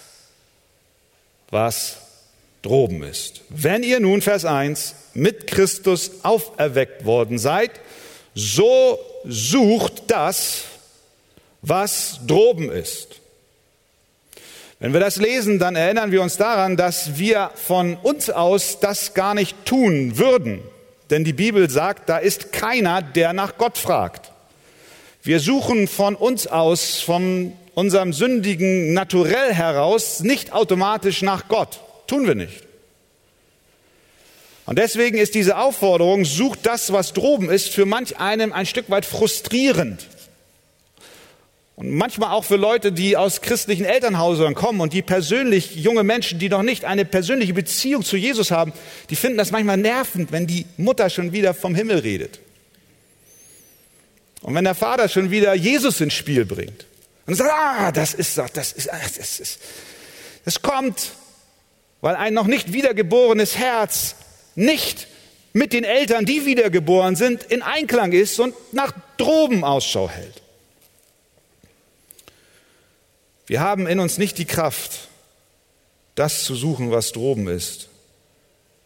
was 1.50 1.98
droben 2.62 3.02
ist. 3.02 3.42
Wenn 3.48 3.82
ihr 3.82 4.00
nun, 4.00 4.20
Vers 4.20 4.44
1, 4.44 4.94
mit 5.14 5.46
Christus 5.46 6.10
auferweckt 6.24 7.04
worden 7.04 7.38
seid, 7.38 7.70
so 8.34 8.98
sucht 9.24 10.04
das, 10.08 10.64
was 11.62 12.20
droben 12.26 12.70
ist. 12.70 13.20
Wenn 14.80 14.92
wir 14.92 15.00
das 15.00 15.16
lesen, 15.16 15.58
dann 15.58 15.76
erinnern 15.76 16.10
wir 16.10 16.20
uns 16.20 16.36
daran, 16.36 16.76
dass 16.76 17.16
wir 17.16 17.50
von 17.54 17.96
uns 17.96 18.28
aus 18.28 18.80
das 18.80 19.14
gar 19.14 19.34
nicht 19.34 19.64
tun 19.64 20.18
würden. 20.18 20.62
Denn 21.10 21.24
die 21.24 21.32
Bibel 21.32 21.70
sagt, 21.70 22.08
da 22.08 22.18
ist 22.18 22.52
keiner, 22.52 23.00
der 23.00 23.32
nach 23.32 23.56
Gott 23.56 23.78
fragt. 23.78 24.32
Wir 25.22 25.40
suchen 25.40 25.88
von 25.88 26.16
uns 26.16 26.46
aus, 26.46 27.00
von 27.00 27.52
unserem 27.74 28.12
sündigen 28.12 28.92
Naturell 28.92 29.54
heraus, 29.54 30.20
nicht 30.20 30.52
automatisch 30.52 31.22
nach 31.22 31.48
Gott. 31.48 31.80
Tun 32.06 32.26
wir 32.26 32.34
nicht. 32.34 32.63
Und 34.66 34.78
deswegen 34.78 35.18
ist 35.18 35.34
diese 35.34 35.58
Aufforderung, 35.58 36.24
sucht 36.24 36.60
das, 36.62 36.92
was 36.92 37.12
droben 37.12 37.50
ist, 37.50 37.68
für 37.68 37.84
manch 37.84 38.18
einem 38.18 38.52
ein 38.52 38.66
Stück 38.66 38.88
weit 38.88 39.04
frustrierend. 39.04 40.06
Und 41.76 41.90
manchmal 41.90 42.30
auch 42.30 42.44
für 42.44 42.56
Leute, 42.56 42.92
die 42.92 43.16
aus 43.16 43.40
christlichen 43.40 43.84
Elternhäusern 43.84 44.54
kommen 44.54 44.80
und 44.80 44.92
die 44.92 45.02
persönlich, 45.02 45.74
junge 45.74 46.04
Menschen, 46.04 46.38
die 46.38 46.48
noch 46.48 46.62
nicht 46.62 46.84
eine 46.84 47.04
persönliche 47.04 47.52
Beziehung 47.52 48.04
zu 48.04 48.16
Jesus 48.16 48.52
haben, 48.52 48.72
die 49.10 49.16
finden 49.16 49.38
das 49.38 49.50
manchmal 49.50 49.76
nervend, 49.76 50.30
wenn 50.30 50.46
die 50.46 50.66
Mutter 50.76 51.10
schon 51.10 51.32
wieder 51.32 51.52
vom 51.52 51.74
Himmel 51.74 51.98
redet. 51.98 52.38
Und 54.40 54.54
wenn 54.54 54.64
der 54.64 54.74
Vater 54.74 55.08
schon 55.08 55.30
wieder 55.30 55.54
Jesus 55.54 56.00
ins 56.00 56.14
Spiel 56.14 56.44
bringt. 56.44 56.86
Und 57.26 57.34
sagt, 57.34 57.50
ah, 57.52 57.90
das 57.90 58.14
ist, 58.14 58.38
das 58.38 58.72
ist, 58.72 58.88
das 58.88 59.40
ist, 59.40 59.60
das 60.44 60.60
kommt, 60.62 61.12
weil 62.02 62.14
ein 62.16 62.34
noch 62.34 62.46
nicht 62.46 62.72
wiedergeborenes 62.72 63.56
Herz 63.56 64.14
nicht 64.54 65.08
mit 65.52 65.72
den 65.72 65.84
Eltern, 65.84 66.24
die 66.24 66.46
wiedergeboren 66.46 67.16
sind, 67.16 67.44
in 67.44 67.62
Einklang 67.62 68.12
ist 68.12 68.38
und 68.40 68.54
nach 68.72 68.92
droben 69.16 69.64
Ausschau 69.64 70.10
hält. 70.10 70.42
Wir 73.46 73.60
haben 73.60 73.86
in 73.86 74.00
uns 74.00 74.18
nicht 74.18 74.38
die 74.38 74.46
Kraft, 74.46 75.08
das 76.14 76.44
zu 76.44 76.54
suchen, 76.54 76.90
was 76.90 77.12
droben 77.12 77.48
ist, 77.48 77.88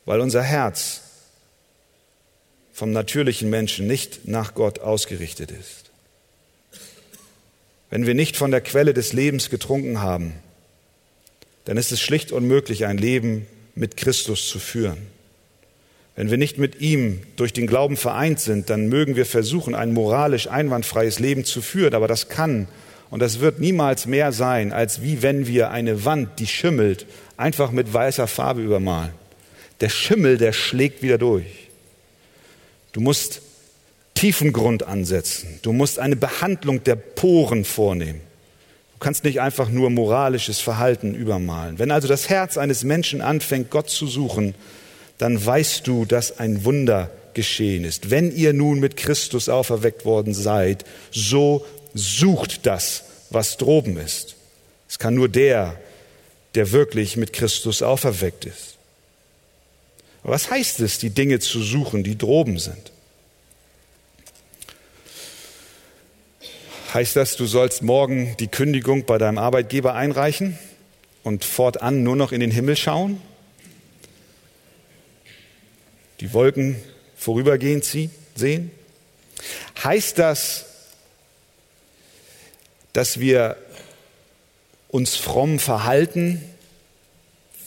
weil 0.05 0.21
unser 0.21 0.43
Herz 0.43 1.03
vom 2.73 2.93
natürlichen 2.93 3.51
Menschen 3.51 3.87
nicht 3.87 4.27
nach 4.29 4.55
Gott 4.55 4.79
ausgerichtet 4.79 5.51
ist. 5.51 5.91
Wenn 7.91 8.07
wir 8.07 8.15
nicht 8.15 8.37
von 8.37 8.51
der 8.51 8.61
Quelle 8.61 8.95
des 8.95 9.13
Lebens 9.13 9.51
getrunken 9.51 10.01
haben, 10.01 10.35
dann 11.65 11.77
ist 11.77 11.93
es 11.93 12.01
schlicht 12.01 12.33
unmöglich, 12.33 12.87
ein 12.87 12.99
Leben 12.99 13.47
mit 13.75 13.97
Christus 13.97 14.49
zu 14.49 14.59
führen. 14.59 15.18
Wenn 16.19 16.31
wir 16.33 16.37
nicht 16.37 16.59
mit 16.59 16.81
ihm 16.81 17.21
durch 17.37 17.53
den 17.53 17.69
Glauben 17.69 17.97
vereint 17.97 18.41
sind, 18.41 18.71
dann 18.71 18.89
mögen 18.89 19.15
wir 19.15 19.25
versuchen, 19.25 19.77
ein 19.77 19.93
moralisch 19.93 20.49
einwandfreies 20.49 21.21
Leben 21.21 21.45
zu 21.45 21.63
führen, 21.63 21.95
aber 21.95 22.09
das 22.09 22.29
kann 22.29 22.67
und 23.09 23.21
das 23.21 23.39
wird 23.39 23.61
niemals 23.61 24.05
mehr 24.07 24.33
sein, 24.33 24.73
als 24.73 25.01
wie 25.01 25.23
wenn 25.23 25.47
wir 25.47 25.71
eine 25.71 26.05
Wand, 26.05 26.41
die 26.41 26.49
schimmelt, 26.49 27.07
einfach 27.37 27.71
mit 27.71 27.95
weißer 27.95 28.27
Farbe 28.27 28.63
übermalen. 28.63 29.13
Der 29.81 29.91
Schimmel, 29.91 30.39
der 30.39 30.53
schlägt 30.53 31.03
wieder 31.03 31.19
durch. 31.19 31.69
Du 32.91 33.01
musst 33.01 33.41
tiefen 34.15 34.53
Grund 34.53 34.83
ansetzen. 34.83 35.61
Du 35.63 35.73
musst 35.73 36.01
eine 36.01 36.17
Behandlung 36.17 36.83
der 36.83 36.97
Poren 36.97 37.65
vornehmen. 37.65 38.23
Du 38.95 38.99
kannst 38.99 39.23
nicht 39.23 39.41
einfach 39.41 39.69
nur 39.69 39.89
moralisches 39.89 40.59
Verhalten 40.59 41.15
übermalen. 41.15 41.79
Wenn 41.79 41.93
also 41.93 42.09
das 42.09 42.29
Herz 42.29 42.59
eines 42.59 42.83
Menschen 42.83 43.21
anfängt, 43.21 43.71
Gott 43.71 43.89
zu 43.89 44.09
suchen, 44.09 44.57
dann 45.19 45.45
weißt 45.45 45.87
du, 45.87 46.05
dass 46.05 46.39
ein 46.39 46.65
Wunder 46.65 47.11
geschehen 47.35 47.85
ist. 47.85 48.11
Wenn 48.11 48.35
ihr 48.35 48.53
nun 48.53 48.81
mit 48.81 48.97
Christus 48.97 49.49
auferweckt 49.49 50.05
worden 50.05 50.35
seid, 50.35 50.85
so 51.11 51.67
sucht 51.95 52.67
das, 52.67 53.05
was 53.31 53.57
droben 53.57 53.97
ist. 53.97 54.37
Es 54.89 54.99
kann 54.99 55.15
nur 55.15 55.29
der, 55.29 55.79
der 56.55 56.73
wirklich 56.73 57.17
mit 57.17 57.33
Christus 57.33 57.83
auferweckt 57.83 58.47
ist. 58.47 58.77
Was 60.23 60.51
heißt 60.51 60.81
es, 60.81 60.99
die 60.99 61.11
Dinge 61.11 61.39
zu 61.39 61.63
suchen, 61.63 62.03
die 62.03 62.19
droben 62.19 62.59
sind? 62.59 62.93
Heißt 66.95 67.17
das, 67.17 67.37
du 67.37 67.47
sollst 67.47 67.83
morgen 67.83 68.35
die 68.41 68.49
Kündigung 68.49 69.05
bei 69.05 69.19
deinem 69.19 69.39
Arbeitgeber 69.39 69.95
einreichen 69.95 70.59
und 71.23 71.45
fortan 71.45 72.03
nur 72.03 72.17
noch 72.17 72.33
in 72.33 72.41
den 72.41 72.51
Himmel 72.51 72.77
schauen? 72.77 73.21
Die 76.21 76.33
Wolken 76.33 76.77
vorübergehend 77.17 77.85
sehen? 77.85 78.71
Heißt 79.83 80.19
das, 80.19 80.67
dass 82.93 83.21
wir 83.21 83.57
uns 84.89 85.17
fromm 85.17 85.59
verhalten, 85.59 86.43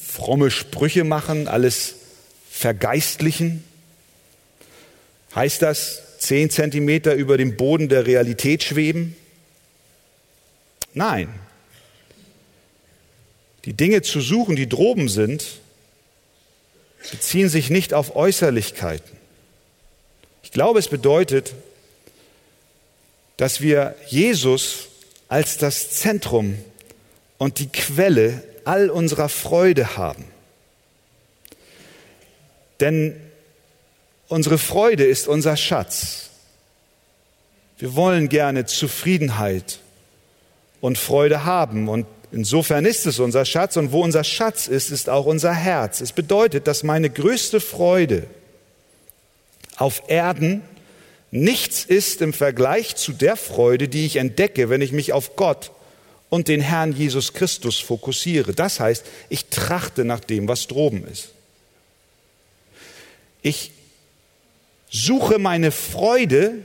fromme 0.02 0.52
Sprüche 0.52 1.04
machen, 1.04 1.48
alles 1.48 1.96
vergeistlichen? 2.50 3.64
Heißt 5.34 5.62
das, 5.62 6.18
zehn 6.20 6.50
Zentimeter 6.50 7.14
über 7.14 7.38
dem 7.38 7.56
Boden 7.56 7.88
der 7.88 8.06
Realität 8.06 8.64
schweben? 8.64 9.16
Nein. 10.94 11.30
Die 13.64 13.74
Dinge 13.74 14.02
zu 14.02 14.20
suchen, 14.20 14.56
die 14.56 14.68
droben 14.68 15.08
sind, 15.08 15.61
beziehen 17.10 17.50
sich 17.50 17.70
nicht 17.70 17.94
auf 17.94 18.16
Äußerlichkeiten. 18.16 19.18
Ich 20.44 20.52
glaube, 20.52 20.80
es 20.80 20.88
bedeutet, 20.88 21.54
dass 23.38 23.62
wir 23.62 23.96
Jesus 24.08 24.90
als 25.28 25.58
das 25.58 25.92
Zentrum 25.92 26.58
und 27.38 27.60
die 27.60 27.70
Quelle 27.70 28.44
all 28.66 28.90
unserer 28.90 29.30
Freude 29.30 29.98
haben. 29.98 30.26
Denn 32.80 33.20
unsere 34.28 34.58
Freude 34.58 35.06
ist 35.06 35.28
unser 35.28 35.58
Schatz. 35.58 36.30
Wir 37.78 37.96
wollen 37.96 38.30
gerne 38.30 38.66
Zufriedenheit 38.66 39.80
und 40.82 40.98
Freude 40.98 41.46
haben 41.46 41.88
und 41.90 42.06
Insofern 42.32 42.86
ist 42.86 43.06
es 43.06 43.20
unser 43.20 43.44
Schatz 43.44 43.76
und 43.76 43.92
wo 43.92 44.02
unser 44.02 44.24
Schatz 44.24 44.68
ist, 44.68 44.90
ist 44.90 45.10
auch 45.10 45.26
unser 45.26 45.54
Herz. 45.54 46.00
Es 46.00 46.14
bedeutet, 46.14 46.66
dass 46.66 46.84
meine 46.84 47.10
größte 47.10 47.60
Freude 47.60 48.26
auf 49.76 50.04
Erden 50.08 50.62
nichts 51.32 51.84
ist 51.84 52.22
im 52.22 52.34
Vergleich 52.34 52.96
zu 52.96 53.12
der 53.12 53.36
Freude, 53.36 53.90
die 53.90 54.06
ich 54.06 54.16
entdecke, 54.16 54.70
wenn 54.70 54.82
ich 54.82 54.92
mich 54.94 55.12
auf 55.12 55.36
Gott 55.36 55.72
und 56.30 56.48
den 56.48 56.62
Herrn 56.62 56.94
Jesus 56.94 57.34
Christus 57.34 57.80
fokussiere. 57.80 58.54
Das 58.54 58.80
heißt, 58.80 59.06
ich 59.28 59.48
trachte 59.48 60.06
nach 60.06 60.22
dem, 60.22 60.48
was 60.48 60.68
droben 60.68 61.06
ist. 61.08 61.30
Ich 63.42 63.72
suche 64.90 65.40
meine 65.40 65.72
Freude 65.72 66.60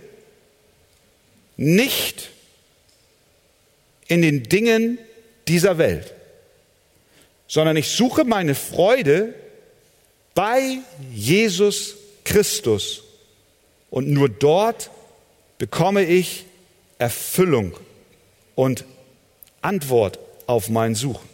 nicht 1.56 2.30
in 4.06 4.22
den 4.22 4.44
Dingen 4.44 4.98
dieser 5.48 5.78
Welt, 5.78 6.14
sondern 7.48 7.76
ich 7.76 7.88
suche 7.88 8.24
meine 8.24 8.54
Freude 8.54 9.34
bei 10.34 10.78
Jesus 11.12 11.96
Christus. 12.24 13.02
Und 13.90 14.08
nur 14.08 14.28
dort 14.28 14.90
bekomme 15.58 16.04
ich 16.04 16.44
Erfüllung 16.98 17.76
und 18.54 18.84
Antwort 19.62 20.18
auf 20.46 20.68
mein 20.68 20.94
Suchen. 20.94 21.28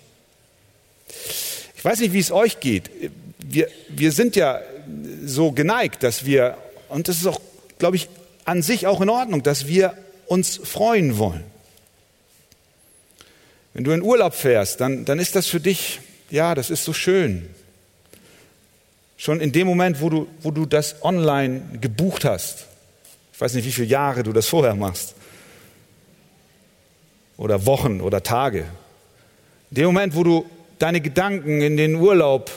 Ich 1.76 1.84
weiß 1.84 2.00
nicht, 2.00 2.12
wie 2.12 2.20
es 2.20 2.30
euch 2.30 2.60
geht. 2.60 2.90
Wir, 3.38 3.68
wir 3.88 4.12
sind 4.12 4.36
ja 4.36 4.60
so 5.24 5.52
geneigt, 5.52 6.02
dass 6.02 6.24
wir, 6.24 6.56
und 6.88 7.08
das 7.08 7.16
ist 7.18 7.26
auch, 7.26 7.40
glaube 7.78 7.96
ich, 7.96 8.08
an 8.44 8.62
sich 8.62 8.86
auch 8.86 9.00
in 9.00 9.08
Ordnung, 9.08 9.42
dass 9.42 9.66
wir 9.66 9.96
uns 10.26 10.60
freuen 10.62 11.18
wollen. 11.18 11.44
Wenn 13.74 13.84
du 13.84 13.92
in 13.92 14.02
Urlaub 14.02 14.34
fährst, 14.34 14.80
dann, 14.80 15.04
dann 15.04 15.18
ist 15.18 15.34
das 15.34 15.46
für 15.46 15.60
dich, 15.60 16.00
ja, 16.30 16.54
das 16.54 16.70
ist 16.70 16.84
so 16.84 16.92
schön. 16.92 17.48
Schon 19.16 19.40
in 19.40 19.52
dem 19.52 19.66
Moment, 19.66 20.00
wo 20.00 20.10
du, 20.10 20.26
wo 20.42 20.50
du 20.50 20.66
das 20.66 21.02
online 21.02 21.62
gebucht 21.80 22.24
hast. 22.24 22.66
Ich 23.32 23.40
weiß 23.40 23.54
nicht, 23.54 23.64
wie 23.64 23.72
viele 23.72 23.86
Jahre 23.86 24.22
du 24.22 24.32
das 24.32 24.48
vorher 24.48 24.74
machst. 24.74 25.14
Oder 27.36 27.64
Wochen 27.66 28.00
oder 28.00 28.22
Tage. 28.22 28.64
In 29.70 29.76
dem 29.76 29.86
Moment, 29.86 30.14
wo 30.14 30.24
du 30.24 30.46
deine 30.78 31.00
Gedanken 31.00 31.62
in 31.62 31.76
den 31.76 31.94
Urlaub 31.94 32.50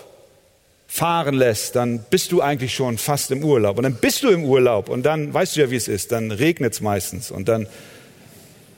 fahren 0.87 1.35
lässt, 1.35 1.75
dann 1.75 1.99
bist 2.09 2.31
du 2.31 2.41
eigentlich 2.41 2.73
schon 2.73 2.97
fast 2.97 3.31
im 3.31 3.43
Urlaub. 3.43 3.77
Und 3.77 3.83
dann 3.83 3.95
bist 3.95 4.23
du 4.23 4.29
im 4.29 4.43
Urlaub 4.43 4.89
und 4.89 5.03
dann 5.03 5.33
weißt 5.33 5.55
du 5.55 5.61
ja, 5.61 5.71
wie 5.71 5.75
es 5.75 5.87
ist. 5.87 6.11
Dann 6.11 6.31
regnet 6.31 6.73
es 6.73 6.81
meistens 6.81 7.31
und 7.31 7.47
dann 7.47 7.67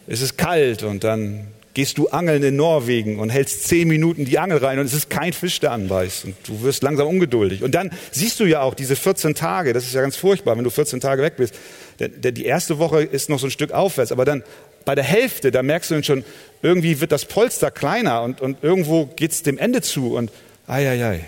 ist 0.08 0.22
es 0.22 0.38
kalt 0.38 0.84
und 0.84 1.04
dann 1.04 1.48
gehst 1.78 2.00
du 2.00 2.08
angeln 2.08 2.42
in 2.42 2.56
Norwegen 2.56 3.20
und 3.20 3.30
hältst 3.30 3.68
zehn 3.68 3.88
Minuten 3.88 4.26
die 4.26 4.40
Angel 4.40 4.58
rein 4.58 4.80
und 4.80 4.88
es 4.88 4.96
ist 4.96 5.12
kein 5.12 5.32
Fisch, 5.32 5.60
der 5.60 5.74
anbeißt 5.74 6.26
und 6.26 6.36
du 6.48 6.64
wirst 6.64 6.82
langsam 6.82 7.08
ungeduldig. 7.08 7.62
Und 7.62 7.76
dann 7.76 7.92
siehst 8.10 8.40
du 8.40 8.46
ja 8.46 8.62
auch 8.62 8.74
diese 8.74 8.96
14 8.96 9.36
Tage, 9.36 9.74
das 9.74 9.84
ist 9.84 9.94
ja 9.94 10.02
ganz 10.02 10.16
furchtbar, 10.16 10.58
wenn 10.58 10.64
du 10.64 10.72
14 10.72 11.00
Tage 11.02 11.22
weg 11.22 11.36
bist. 11.38 11.54
Die 12.00 12.46
erste 12.46 12.80
Woche 12.80 13.04
ist 13.04 13.30
noch 13.30 13.38
so 13.38 13.46
ein 13.46 13.52
Stück 13.52 13.74
aufwärts, 13.74 14.12
aber 14.12 14.26
dann 14.26 14.44
bei 14.86 14.96
der 14.96 15.04
Hälfte, 15.04 15.52
da 15.52 15.62
merkst 15.62 15.92
du 15.92 15.94
dann 15.94 16.04
schon, 16.04 16.26
irgendwie 16.64 17.00
wird 17.00 17.12
das 17.12 17.26
Polster 17.26 17.70
kleiner 17.70 18.24
und, 18.24 18.42
und 18.42 18.64
irgendwo 18.64 19.06
geht 19.06 19.30
es 19.30 19.44
dem 19.44 19.60
Ende 19.60 19.84
zu 19.84 20.16
und 20.16 20.32
ai, 20.66 20.90
ai, 20.90 21.06
ai. 21.06 21.26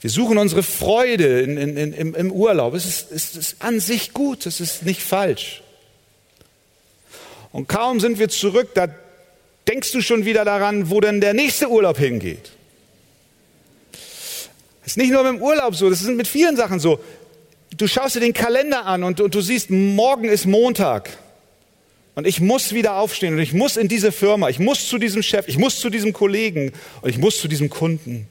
Wir 0.00 0.10
suchen 0.10 0.38
unsere 0.38 0.64
Freude 0.64 1.40
in, 1.40 1.56
in, 1.56 1.76
in, 1.76 2.14
im 2.14 2.32
Urlaub. 2.32 2.74
Es 2.74 2.84
ist, 2.84 3.12
es 3.12 3.36
ist 3.36 3.62
an 3.62 3.78
sich 3.78 4.12
gut, 4.12 4.44
es 4.44 4.60
ist 4.60 4.84
nicht 4.84 5.02
falsch. 5.02 5.62
Und 7.52 7.68
kaum 7.68 8.00
sind 8.00 8.18
wir 8.18 8.30
zurück, 8.30 8.70
da 8.74 8.88
denkst 9.68 9.92
du 9.92 10.00
schon 10.00 10.24
wieder 10.24 10.44
daran, 10.44 10.90
wo 10.90 11.00
denn 11.00 11.20
der 11.20 11.34
nächste 11.34 11.68
Urlaub 11.68 11.98
hingeht. 11.98 12.50
Das 13.92 14.92
ist 14.92 14.96
nicht 14.96 15.12
nur 15.12 15.22
mit 15.22 15.34
dem 15.34 15.42
Urlaub 15.42 15.76
so, 15.76 15.88
das 15.88 16.00
ist 16.00 16.08
mit 16.08 16.26
vielen 16.26 16.56
Sachen 16.56 16.80
so. 16.80 16.98
Du 17.76 17.86
schaust 17.86 18.16
dir 18.16 18.20
den 18.20 18.32
Kalender 18.32 18.84
an 18.86 19.04
und, 19.04 19.20
und 19.20 19.34
du 19.34 19.40
siehst, 19.40 19.70
morgen 19.70 20.24
ist 20.24 20.46
Montag. 20.46 21.10
Und 22.14 22.26
ich 22.26 22.40
muss 22.40 22.74
wieder 22.74 22.96
aufstehen 22.96 23.34
und 23.34 23.40
ich 23.40 23.54
muss 23.54 23.76
in 23.76 23.88
diese 23.88 24.12
Firma, 24.12 24.50
ich 24.50 24.58
muss 24.58 24.88
zu 24.88 24.98
diesem 24.98 25.22
Chef, 25.22 25.48
ich 25.48 25.56
muss 25.56 25.78
zu 25.78 25.88
diesem 25.88 26.12
Kollegen 26.12 26.72
und 27.00 27.08
ich 27.08 27.18
muss 27.18 27.38
zu 27.38 27.48
diesem 27.48 27.70
Kunden. 27.70 28.26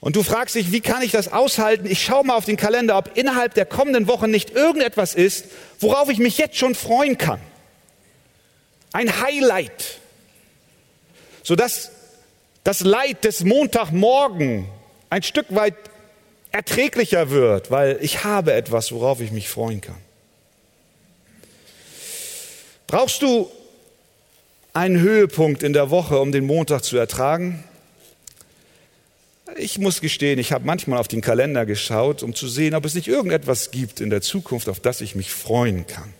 Und 0.00 0.16
du 0.16 0.22
fragst 0.22 0.54
dich, 0.54 0.70
wie 0.70 0.80
kann 0.80 1.02
ich 1.02 1.12
das 1.12 1.32
aushalten? 1.32 1.86
Ich 1.86 2.02
schaue 2.02 2.24
mal 2.24 2.36
auf 2.36 2.44
den 2.44 2.56
Kalender, 2.56 2.96
ob 2.96 3.16
innerhalb 3.16 3.54
der 3.54 3.66
kommenden 3.66 4.06
Woche 4.06 4.28
nicht 4.28 4.50
irgendetwas 4.50 5.14
ist, 5.14 5.46
worauf 5.80 6.08
ich 6.08 6.18
mich 6.18 6.38
jetzt 6.38 6.56
schon 6.56 6.74
freuen 6.74 7.18
kann 7.18 7.40
ein 8.94 9.20
Highlight, 9.20 9.98
sodass 11.42 11.90
das 12.62 12.80
Leid 12.80 13.24
des 13.24 13.44
Montagmorgen 13.44 14.68
ein 15.10 15.22
Stück 15.22 15.46
weit 15.50 15.74
erträglicher 16.52 17.28
wird, 17.30 17.72
weil 17.72 17.98
ich 18.00 18.22
habe 18.22 18.52
etwas, 18.52 18.92
worauf 18.92 19.20
ich 19.20 19.32
mich 19.32 19.48
freuen 19.48 19.80
kann. 19.80 19.98
Brauchst 22.86 23.20
du 23.22 23.50
einen 24.72 25.00
Höhepunkt 25.00 25.64
in 25.64 25.72
der 25.72 25.90
Woche, 25.90 26.20
um 26.20 26.30
den 26.30 26.46
Montag 26.46 26.84
zu 26.84 26.96
ertragen? 26.96 27.64
Ich 29.56 29.78
muss 29.78 30.00
gestehen, 30.00 30.38
ich 30.38 30.52
habe 30.52 30.64
manchmal 30.64 31.00
auf 31.00 31.08
den 31.08 31.20
Kalender 31.20 31.66
geschaut, 31.66 32.22
um 32.22 32.34
zu 32.34 32.46
sehen, 32.46 32.76
ob 32.76 32.84
es 32.84 32.94
nicht 32.94 33.08
irgendetwas 33.08 33.72
gibt 33.72 34.00
in 34.00 34.10
der 34.10 34.20
Zukunft, 34.20 34.68
auf 34.68 34.78
das 34.78 35.00
ich 35.00 35.16
mich 35.16 35.32
freuen 35.32 35.88
kann. 35.88 36.14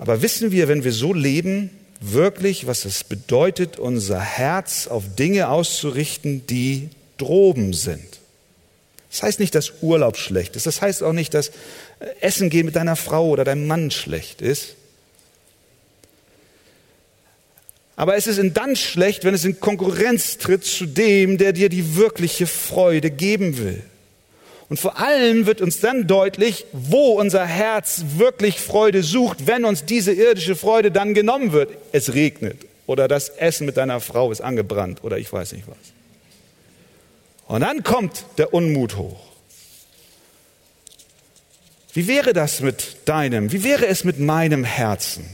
Aber 0.00 0.22
wissen 0.22 0.50
wir, 0.50 0.66
wenn 0.66 0.82
wir 0.82 0.92
so 0.92 1.12
leben, 1.12 1.68
wirklich, 2.00 2.66
was 2.66 2.86
es 2.86 3.04
bedeutet, 3.04 3.78
unser 3.78 4.18
Herz 4.18 4.86
auf 4.86 5.04
Dinge 5.14 5.50
auszurichten, 5.50 6.46
die 6.46 6.88
droben 7.18 7.74
sind? 7.74 8.18
Das 9.10 9.22
heißt 9.22 9.40
nicht, 9.40 9.54
dass 9.54 9.74
Urlaub 9.82 10.16
schlecht 10.16 10.56
ist. 10.56 10.64
Das 10.64 10.80
heißt 10.80 11.02
auch 11.02 11.12
nicht, 11.12 11.34
dass 11.34 11.50
Essen 12.22 12.48
gehen 12.48 12.64
mit 12.64 12.76
deiner 12.76 12.96
Frau 12.96 13.28
oder 13.28 13.44
deinem 13.44 13.66
Mann 13.66 13.90
schlecht 13.90 14.40
ist. 14.40 14.74
Aber 17.94 18.16
es 18.16 18.26
ist 18.26 18.40
dann 18.54 18.76
schlecht, 18.76 19.24
wenn 19.24 19.34
es 19.34 19.44
in 19.44 19.60
Konkurrenz 19.60 20.38
tritt 20.38 20.64
zu 20.64 20.86
dem, 20.86 21.36
der 21.36 21.52
dir 21.52 21.68
die 21.68 21.96
wirkliche 21.96 22.46
Freude 22.46 23.10
geben 23.10 23.58
will. 23.58 23.82
Und 24.70 24.78
vor 24.78 24.98
allem 24.98 25.46
wird 25.46 25.60
uns 25.60 25.80
dann 25.80 26.06
deutlich, 26.06 26.64
wo 26.72 27.18
unser 27.20 27.44
Herz 27.44 28.04
wirklich 28.16 28.60
Freude 28.60 29.02
sucht, 29.02 29.48
wenn 29.48 29.64
uns 29.64 29.84
diese 29.84 30.12
irdische 30.12 30.54
Freude 30.54 30.92
dann 30.92 31.12
genommen 31.12 31.50
wird. 31.50 31.70
Es 31.90 32.14
regnet 32.14 32.56
oder 32.86 33.08
das 33.08 33.30
Essen 33.30 33.66
mit 33.66 33.76
deiner 33.76 34.00
Frau 34.00 34.30
ist 34.30 34.40
angebrannt 34.40 35.02
oder 35.02 35.18
ich 35.18 35.32
weiß 35.32 35.52
nicht 35.54 35.66
was. 35.66 35.76
Und 37.48 37.62
dann 37.62 37.82
kommt 37.82 38.24
der 38.38 38.54
Unmut 38.54 38.96
hoch. 38.96 39.20
Wie 41.92 42.06
wäre 42.06 42.32
das 42.32 42.60
mit 42.60 42.96
deinem, 43.06 43.50
wie 43.50 43.64
wäre 43.64 43.88
es 43.88 44.04
mit 44.04 44.20
meinem 44.20 44.62
Herzen? 44.62 45.24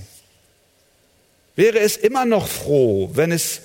Wäre 1.57 1.81
es 1.81 1.99
immer 1.99 2.25
noch 2.25 2.49
froh, 2.49 3.11
wenn 3.13 3.33
es, 3.33 3.61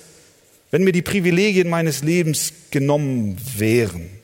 wenn 0.70 0.84
mir 0.84 0.92
die 0.92 1.00
Privilegien 1.00 1.70
meines 1.70 2.02
Lebens 2.02 2.52
genommen 2.70 3.38
wären? 3.56 4.21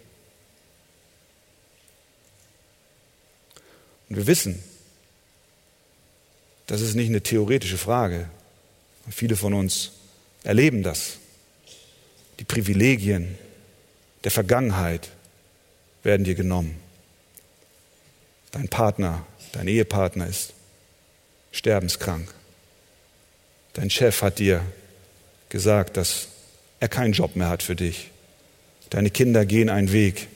Und 4.08 4.16
wir 4.16 4.26
wissen, 4.26 4.62
das 6.66 6.80
ist 6.80 6.94
nicht 6.94 7.08
eine 7.08 7.22
theoretische 7.22 7.78
Frage. 7.78 8.28
Viele 9.10 9.36
von 9.36 9.54
uns 9.54 9.92
erleben 10.44 10.82
das. 10.82 11.18
Die 12.38 12.44
Privilegien 12.44 13.36
der 14.24 14.30
Vergangenheit 14.30 15.10
werden 16.02 16.24
dir 16.24 16.34
genommen. 16.34 16.78
Dein 18.50 18.68
Partner, 18.68 19.26
dein 19.52 19.68
Ehepartner 19.68 20.26
ist 20.26 20.52
sterbenskrank. 21.52 22.32
Dein 23.74 23.90
Chef 23.90 24.22
hat 24.22 24.38
dir 24.38 24.64
gesagt, 25.48 25.96
dass 25.96 26.28
er 26.80 26.88
keinen 26.88 27.12
Job 27.12 27.36
mehr 27.36 27.48
hat 27.48 27.62
für 27.62 27.76
dich. 27.76 28.10
Deine 28.90 29.10
Kinder 29.10 29.44
gehen 29.44 29.68
einen 29.68 29.92
Weg, 29.92 30.28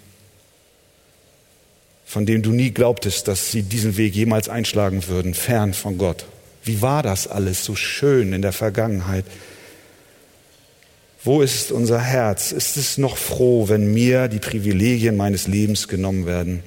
von 2.12 2.26
dem 2.26 2.42
du 2.42 2.52
nie 2.52 2.72
glaubtest, 2.72 3.26
dass 3.26 3.50
sie 3.50 3.62
diesen 3.62 3.96
Weg 3.96 4.14
jemals 4.14 4.50
einschlagen 4.50 5.08
würden, 5.08 5.32
fern 5.32 5.72
von 5.72 5.96
Gott. 5.96 6.26
Wie 6.62 6.82
war 6.82 7.02
das 7.02 7.26
alles 7.26 7.64
so 7.64 7.74
schön 7.74 8.34
in 8.34 8.42
der 8.42 8.52
Vergangenheit? 8.52 9.24
Wo 11.24 11.40
ist 11.40 11.72
unser 11.72 12.02
Herz? 12.02 12.52
Ist 12.52 12.76
es 12.76 12.98
noch 12.98 13.16
froh, 13.16 13.70
wenn 13.70 13.94
mir 13.94 14.28
die 14.28 14.40
Privilegien 14.40 15.16
meines 15.16 15.46
Lebens 15.46 15.88
genommen 15.88 16.26
werden? 16.26 16.62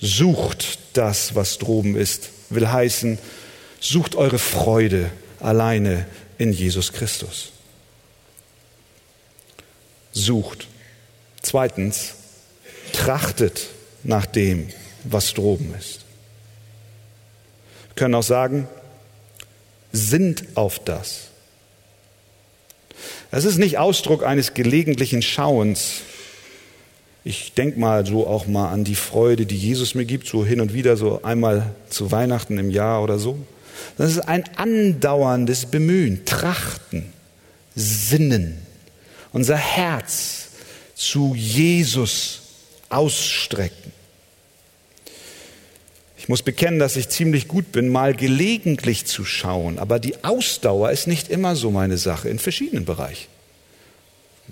Sucht 0.00 0.78
das, 0.92 1.34
was 1.34 1.56
droben 1.56 1.96
ist, 1.96 2.28
will 2.50 2.70
heißen, 2.70 3.18
sucht 3.80 4.16
eure 4.16 4.38
Freude 4.38 5.10
alleine 5.40 6.04
in 6.36 6.52
Jesus 6.52 6.92
Christus. 6.92 7.52
Sucht. 10.12 10.66
Zweitens, 11.40 12.16
trachtet 12.92 13.70
nach 14.04 14.26
dem, 14.26 14.68
was 15.04 15.34
droben 15.34 15.74
ist. 15.78 16.04
Wir 17.88 17.94
können 17.96 18.14
auch 18.14 18.22
sagen, 18.22 18.68
sind 19.92 20.44
auf 20.54 20.78
das. 20.78 21.28
Das 23.30 23.44
ist 23.44 23.58
nicht 23.58 23.78
Ausdruck 23.78 24.24
eines 24.24 24.54
gelegentlichen 24.54 25.22
Schauens. 25.22 26.02
Ich 27.24 27.54
denke 27.54 27.80
mal 27.80 28.06
so 28.06 28.26
auch 28.26 28.46
mal 28.46 28.70
an 28.70 28.84
die 28.84 28.94
Freude, 28.94 29.46
die 29.46 29.56
Jesus 29.56 29.94
mir 29.94 30.04
gibt, 30.04 30.28
so 30.28 30.44
hin 30.44 30.60
und 30.60 30.74
wieder, 30.74 30.96
so 30.96 31.22
einmal 31.22 31.74
zu 31.88 32.12
Weihnachten 32.12 32.58
im 32.58 32.70
Jahr 32.70 33.02
oder 33.02 33.18
so. 33.18 33.38
Das 33.96 34.10
ist 34.10 34.20
ein 34.20 34.44
andauerndes 34.56 35.66
Bemühen, 35.66 36.24
Trachten, 36.24 37.12
Sinnen, 37.74 38.58
unser 39.32 39.56
Herz 39.56 40.48
zu 40.94 41.34
Jesus 41.34 42.42
ausstrecken. 42.88 43.93
Ich 46.24 46.28
muss 46.30 46.40
bekennen, 46.40 46.78
dass 46.78 46.96
ich 46.96 47.10
ziemlich 47.10 47.48
gut 47.48 47.70
bin, 47.70 47.90
mal 47.90 48.14
gelegentlich 48.14 49.04
zu 49.04 49.26
schauen, 49.26 49.78
aber 49.78 49.98
die 49.98 50.24
Ausdauer 50.24 50.90
ist 50.90 51.06
nicht 51.06 51.28
immer 51.28 51.54
so 51.54 51.70
meine 51.70 51.98
Sache 51.98 52.30
in 52.30 52.38
verschiedenen 52.38 52.86
Bereichen. 52.86 53.26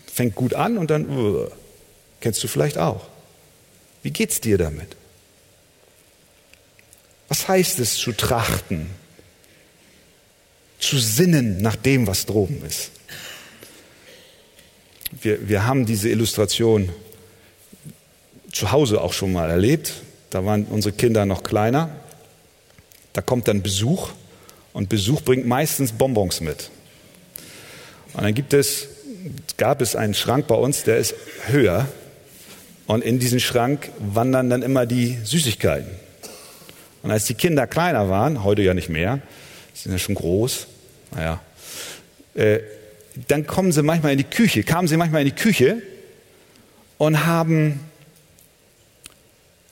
Fängt 0.04 0.34
gut 0.34 0.52
an 0.52 0.76
und 0.76 0.90
dann 0.90 1.08
uh, 1.08 1.46
kennst 2.20 2.44
du 2.44 2.48
vielleicht 2.48 2.76
auch. 2.76 3.08
Wie 4.02 4.10
geht's 4.10 4.38
dir 4.42 4.58
damit? 4.58 4.96
Was 7.28 7.48
heißt 7.48 7.78
es 7.78 7.94
zu 7.94 8.12
trachten, 8.12 8.90
zu 10.78 10.98
sinnen 10.98 11.62
nach 11.62 11.76
dem, 11.76 12.06
was 12.06 12.26
droben 12.26 12.62
ist? 12.66 12.90
Wir, 15.22 15.48
wir 15.48 15.64
haben 15.64 15.86
diese 15.86 16.10
Illustration 16.10 16.90
zu 18.52 18.72
Hause 18.72 19.00
auch 19.00 19.14
schon 19.14 19.32
mal 19.32 19.48
erlebt. 19.48 19.94
Da 20.32 20.46
waren 20.46 20.64
unsere 20.64 20.94
Kinder 20.94 21.26
noch 21.26 21.42
kleiner. 21.42 21.90
Da 23.12 23.20
kommt 23.20 23.48
dann 23.48 23.60
Besuch 23.60 24.08
und 24.72 24.88
Besuch 24.88 25.20
bringt 25.20 25.46
meistens 25.46 25.92
Bonbons 25.92 26.40
mit. 26.40 26.70
Und 28.14 28.24
dann 28.24 28.32
gibt 28.32 28.54
es, 28.54 28.88
gab 29.58 29.82
es 29.82 29.94
einen 29.94 30.14
Schrank 30.14 30.46
bei 30.46 30.54
uns, 30.54 30.84
der 30.84 30.96
ist 30.96 31.14
höher. 31.48 31.86
Und 32.86 33.04
in 33.04 33.18
diesen 33.18 33.40
Schrank 33.40 33.90
wandern 33.98 34.48
dann 34.48 34.62
immer 34.62 34.86
die 34.86 35.18
Süßigkeiten. 35.22 35.90
Und 37.02 37.10
als 37.10 37.26
die 37.26 37.34
Kinder 37.34 37.66
kleiner 37.66 38.08
waren, 38.08 38.42
heute 38.42 38.62
ja 38.62 38.72
nicht 38.72 38.88
mehr, 38.88 39.20
sind 39.74 39.92
ja 39.92 39.98
schon 39.98 40.14
groß, 40.14 40.66
naja, 41.14 41.40
äh, 42.34 42.60
dann 43.28 43.46
kommen 43.46 43.72
sie 43.72 43.82
manchmal 43.82 44.12
in 44.12 44.18
die 44.18 44.24
Küche, 44.24 44.62
kamen 44.62 44.88
sie 44.88 44.96
manchmal 44.96 45.20
in 45.20 45.28
die 45.28 45.34
Küche 45.34 45.82
und 46.96 47.26
haben 47.26 47.80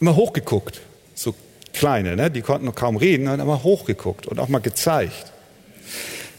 immer 0.01 0.17
hochgeguckt. 0.17 0.81
So 1.15 1.35
kleine, 1.73 2.17
ne? 2.17 2.31
die 2.31 2.41
konnten 2.41 2.67
noch 2.67 2.75
kaum 2.75 2.97
reden, 2.97 3.29
haben 3.29 3.41
immer 3.41 3.63
hochgeguckt 3.63 4.27
und 4.27 4.39
auch 4.39 4.49
mal 4.49 4.59
gezeigt. 4.61 5.33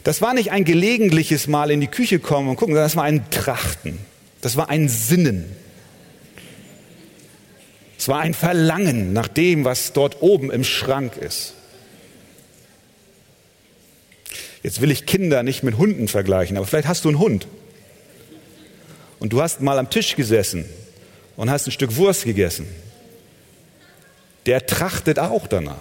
Das 0.04 0.20
war 0.20 0.34
nicht 0.34 0.50
ein 0.50 0.64
gelegentliches 0.64 1.46
Mal 1.46 1.70
in 1.70 1.80
die 1.80 1.86
Küche 1.86 2.18
kommen 2.18 2.48
und 2.48 2.56
gucken, 2.56 2.74
sondern 2.74 2.86
das 2.86 2.96
war 2.96 3.04
ein 3.04 3.30
Trachten. 3.30 3.98
Das 4.40 4.56
war 4.56 4.68
ein 4.68 4.88
Sinnen. 4.88 5.44
Es 7.96 8.08
war 8.08 8.18
ein 8.18 8.34
Verlangen 8.34 9.12
nach 9.12 9.28
dem, 9.28 9.64
was 9.64 9.92
dort 9.92 10.22
oben 10.22 10.50
im 10.50 10.64
Schrank 10.64 11.16
ist. 11.16 11.54
Jetzt 14.64 14.80
will 14.80 14.90
ich 14.90 15.06
Kinder 15.06 15.44
nicht 15.44 15.62
mit 15.62 15.78
Hunden 15.78 16.08
vergleichen, 16.08 16.56
aber 16.56 16.66
vielleicht 16.66 16.88
hast 16.88 17.04
du 17.04 17.08
einen 17.08 17.20
Hund. 17.20 17.46
Und 19.20 19.32
du 19.32 19.40
hast 19.40 19.60
mal 19.60 19.78
am 19.78 19.88
Tisch 19.88 20.16
gesessen 20.16 20.64
und 21.36 21.48
hast 21.48 21.68
ein 21.68 21.72
Stück 21.72 21.94
Wurst 21.94 22.24
gegessen 22.24 22.66
der 24.46 24.66
trachtet 24.66 25.18
auch 25.18 25.46
danach. 25.46 25.76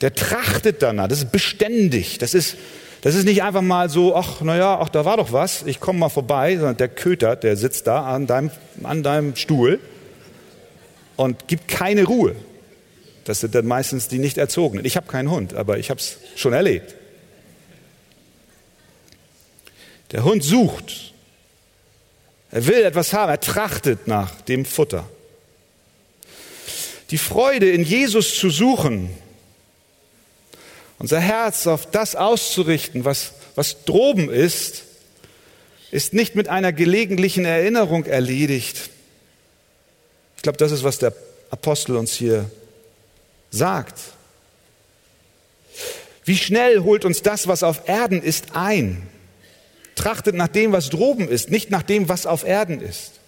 Der 0.00 0.14
trachtet 0.14 0.82
danach. 0.82 1.08
Das 1.08 1.18
ist 1.18 1.32
beständig. 1.32 2.18
Das 2.18 2.34
ist, 2.34 2.56
das 3.02 3.14
ist 3.14 3.24
nicht 3.24 3.42
einfach 3.42 3.62
mal 3.62 3.88
so, 3.88 4.14
ach, 4.14 4.40
naja, 4.40 4.78
ach, 4.80 4.88
da 4.88 5.04
war 5.04 5.16
doch 5.16 5.32
was, 5.32 5.62
ich 5.66 5.80
komme 5.80 5.98
mal 5.98 6.08
vorbei, 6.08 6.56
sondern 6.56 6.76
der 6.76 6.88
kötert, 6.88 7.42
der 7.42 7.56
sitzt 7.56 7.86
da 7.86 8.04
an 8.04 8.26
deinem, 8.26 8.50
an 8.82 9.02
deinem 9.02 9.36
Stuhl 9.36 9.80
und 11.16 11.48
gibt 11.48 11.68
keine 11.68 12.04
Ruhe. 12.04 12.36
Das 13.24 13.40
sind 13.40 13.54
dann 13.54 13.66
meistens 13.66 14.08
die 14.08 14.18
nicht 14.18 14.38
erzogenen. 14.38 14.84
Ich 14.84 14.96
habe 14.96 15.06
keinen 15.06 15.30
Hund, 15.30 15.54
aber 15.54 15.78
ich 15.78 15.90
habe 15.90 16.00
es 16.00 16.18
schon 16.36 16.52
erlebt. 16.52 16.94
Der 20.12 20.24
Hund 20.24 20.42
sucht. 20.42 21.12
Er 22.50 22.66
will 22.66 22.82
etwas 22.82 23.12
haben, 23.12 23.30
er 23.30 23.40
trachtet 23.40 24.08
nach 24.08 24.40
dem 24.40 24.64
Futter. 24.64 25.08
Die 27.10 27.18
Freude 27.18 27.70
in 27.70 27.82
Jesus 27.82 28.36
zu 28.36 28.50
suchen, 28.50 29.10
unser 30.98 31.18
Herz 31.18 31.66
auf 31.66 31.90
das 31.90 32.14
auszurichten, 32.14 33.04
was, 33.04 33.32
was 33.54 33.84
droben 33.84 34.30
ist, 34.30 34.84
ist 35.90 36.14
nicht 36.14 36.36
mit 36.36 36.48
einer 36.48 36.72
gelegentlichen 36.72 37.44
Erinnerung 37.44 38.04
erledigt. 38.04 38.90
Ich 40.36 40.42
glaube, 40.42 40.58
das 40.58 40.72
ist, 40.72 40.84
was 40.84 40.98
der 40.98 41.12
Apostel 41.50 41.96
uns 41.96 42.12
hier 42.12 42.48
sagt. 43.50 43.98
Wie 46.24 46.36
schnell 46.36 46.80
holt 46.80 47.04
uns 47.04 47.22
das, 47.22 47.48
was 47.48 47.62
auf 47.62 47.88
Erden 47.88 48.22
ist, 48.22 48.54
ein? 48.54 49.08
Trachtet 49.96 50.36
nach 50.36 50.48
dem, 50.48 50.70
was 50.72 50.90
droben 50.90 51.28
ist, 51.28 51.50
nicht 51.50 51.70
nach 51.70 51.82
dem, 51.82 52.08
was 52.08 52.24
auf 52.26 52.44
Erden 52.44 52.80
ist. 52.80 53.19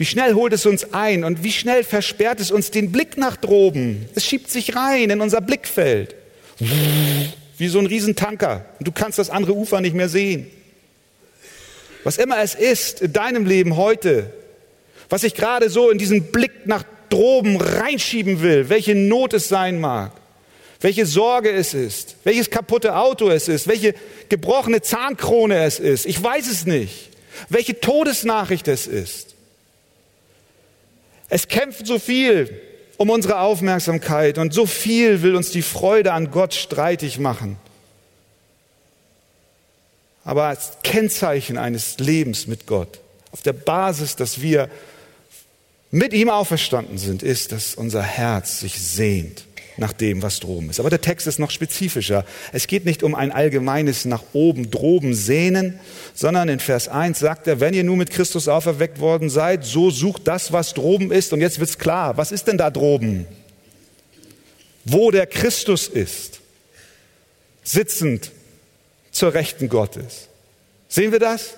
Wie 0.00 0.06
schnell 0.06 0.32
holt 0.32 0.54
es 0.54 0.64
uns 0.64 0.94
ein 0.94 1.24
und 1.24 1.44
wie 1.44 1.52
schnell 1.52 1.84
versperrt 1.84 2.40
es 2.40 2.50
uns 2.50 2.70
den 2.70 2.90
Blick 2.90 3.18
nach 3.18 3.36
droben. 3.36 4.08
Es 4.14 4.24
schiebt 4.24 4.50
sich 4.50 4.74
rein 4.74 5.10
in 5.10 5.20
unser 5.20 5.42
Blickfeld. 5.42 6.14
Wie 7.58 7.68
so 7.68 7.78
ein 7.78 7.84
Riesentanker. 7.84 8.64
Und 8.78 8.88
du 8.88 8.92
kannst 8.92 9.18
das 9.18 9.28
andere 9.28 9.52
Ufer 9.52 9.82
nicht 9.82 9.94
mehr 9.94 10.08
sehen. 10.08 10.50
Was 12.02 12.16
immer 12.16 12.38
es 12.38 12.54
ist 12.54 13.02
in 13.02 13.12
deinem 13.12 13.44
Leben 13.44 13.76
heute, 13.76 14.32
was 15.10 15.22
ich 15.22 15.34
gerade 15.34 15.68
so 15.68 15.90
in 15.90 15.98
diesen 15.98 16.32
Blick 16.32 16.66
nach 16.66 16.84
droben 17.10 17.58
reinschieben 17.60 18.40
will, 18.40 18.70
welche 18.70 18.94
Not 18.94 19.34
es 19.34 19.50
sein 19.50 19.80
mag, 19.80 20.12
welche 20.80 21.04
Sorge 21.04 21.50
es 21.50 21.74
ist, 21.74 22.16
welches 22.24 22.48
kaputte 22.48 22.96
Auto 22.96 23.28
es 23.28 23.48
ist, 23.48 23.68
welche 23.68 23.94
gebrochene 24.30 24.80
Zahnkrone 24.80 25.62
es 25.62 25.78
ist, 25.78 26.06
ich 26.06 26.22
weiß 26.22 26.50
es 26.50 26.64
nicht, 26.64 27.10
welche 27.50 27.78
Todesnachricht 27.78 28.66
es 28.66 28.86
ist. 28.86 29.30
Es 31.30 31.48
kämpft 31.48 31.86
so 31.86 31.98
viel 31.98 32.60
um 32.98 33.08
unsere 33.08 33.40
Aufmerksamkeit 33.40 34.36
und 34.36 34.52
so 34.52 34.66
viel 34.66 35.22
will 35.22 35.34
uns 35.34 35.50
die 35.50 35.62
Freude 35.62 36.12
an 36.12 36.30
Gott 36.30 36.52
streitig 36.52 37.18
machen. 37.18 37.56
Aber 40.22 40.44
als 40.44 40.72
Kennzeichen 40.82 41.56
eines 41.56 41.98
Lebens 41.98 42.46
mit 42.46 42.66
Gott, 42.66 43.00
auf 43.32 43.40
der 43.40 43.54
Basis, 43.54 44.16
dass 44.16 44.42
wir 44.42 44.68
mit 45.90 46.12
ihm 46.12 46.28
auferstanden 46.28 46.98
sind, 46.98 47.22
ist, 47.22 47.52
dass 47.52 47.74
unser 47.74 48.02
Herz 48.02 48.60
sich 48.60 48.78
sehnt 48.78 49.44
nach 49.80 49.92
dem, 49.92 50.22
was 50.22 50.40
droben 50.40 50.70
ist. 50.70 50.80
Aber 50.80 50.90
der 50.90 51.00
Text 51.00 51.26
ist 51.26 51.38
noch 51.38 51.50
spezifischer. 51.50 52.24
Es 52.52 52.66
geht 52.66 52.84
nicht 52.84 53.02
um 53.02 53.14
ein 53.14 53.32
allgemeines 53.32 54.04
nach 54.04 54.22
oben, 54.32 54.70
droben 54.70 55.14
sehnen, 55.14 55.80
sondern 56.14 56.48
in 56.48 56.60
Vers 56.60 56.88
1 56.88 57.18
sagt 57.18 57.46
er, 57.46 57.60
wenn 57.60 57.74
ihr 57.74 57.84
nun 57.84 57.98
mit 57.98 58.10
Christus 58.10 58.48
auferweckt 58.48 59.00
worden 59.00 59.30
seid, 59.30 59.64
so 59.64 59.90
sucht 59.90 60.28
das, 60.28 60.52
was 60.52 60.74
droben 60.74 61.10
ist. 61.10 61.32
Und 61.32 61.40
jetzt 61.40 61.58
wird's 61.58 61.78
klar. 61.78 62.16
Was 62.16 62.32
ist 62.32 62.46
denn 62.46 62.58
da 62.58 62.70
droben? 62.70 63.26
Wo 64.84 65.10
der 65.10 65.26
Christus 65.26 65.88
ist, 65.88 66.40
sitzend 67.62 68.32
zur 69.10 69.34
Rechten 69.34 69.68
Gottes. 69.68 70.28
Sehen 70.88 71.12
wir 71.12 71.18
das? 71.18 71.54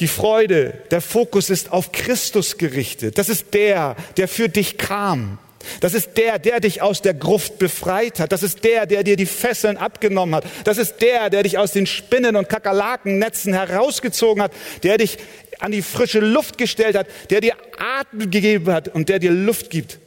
Die 0.00 0.08
Freude, 0.08 0.74
der 0.90 1.00
Fokus 1.00 1.50
ist 1.50 1.72
auf 1.72 1.90
Christus 1.90 2.56
gerichtet. 2.56 3.18
Das 3.18 3.28
ist 3.28 3.52
der, 3.54 3.96
der 4.16 4.28
für 4.28 4.48
dich 4.48 4.78
kam. 4.78 5.38
Das 5.80 5.94
ist 5.94 6.16
der, 6.16 6.38
der 6.38 6.60
dich 6.60 6.82
aus 6.82 7.02
der 7.02 7.14
Gruft 7.14 7.58
befreit 7.58 8.20
hat. 8.20 8.32
Das 8.32 8.42
ist 8.42 8.64
der, 8.64 8.86
der 8.86 9.02
dir 9.02 9.16
die 9.16 9.26
Fesseln 9.26 9.76
abgenommen 9.76 10.34
hat. 10.34 10.44
Das 10.64 10.78
ist 10.78 10.98
der, 11.00 11.30
der 11.30 11.42
dich 11.42 11.58
aus 11.58 11.72
den 11.72 11.86
Spinnen- 11.86 12.36
und 12.36 12.48
Kakerlakennetzen 12.48 13.52
herausgezogen 13.52 14.42
hat, 14.42 14.52
der 14.82 14.98
dich 14.98 15.18
an 15.58 15.72
die 15.72 15.82
frische 15.82 16.20
Luft 16.20 16.58
gestellt 16.58 16.96
hat, 16.96 17.08
der 17.30 17.40
dir 17.40 17.54
Atem 17.78 18.30
gegeben 18.30 18.72
hat 18.72 18.88
und 18.88 19.08
der 19.08 19.18
dir 19.18 19.32
Luft 19.32 19.70
gibt. 19.70 19.98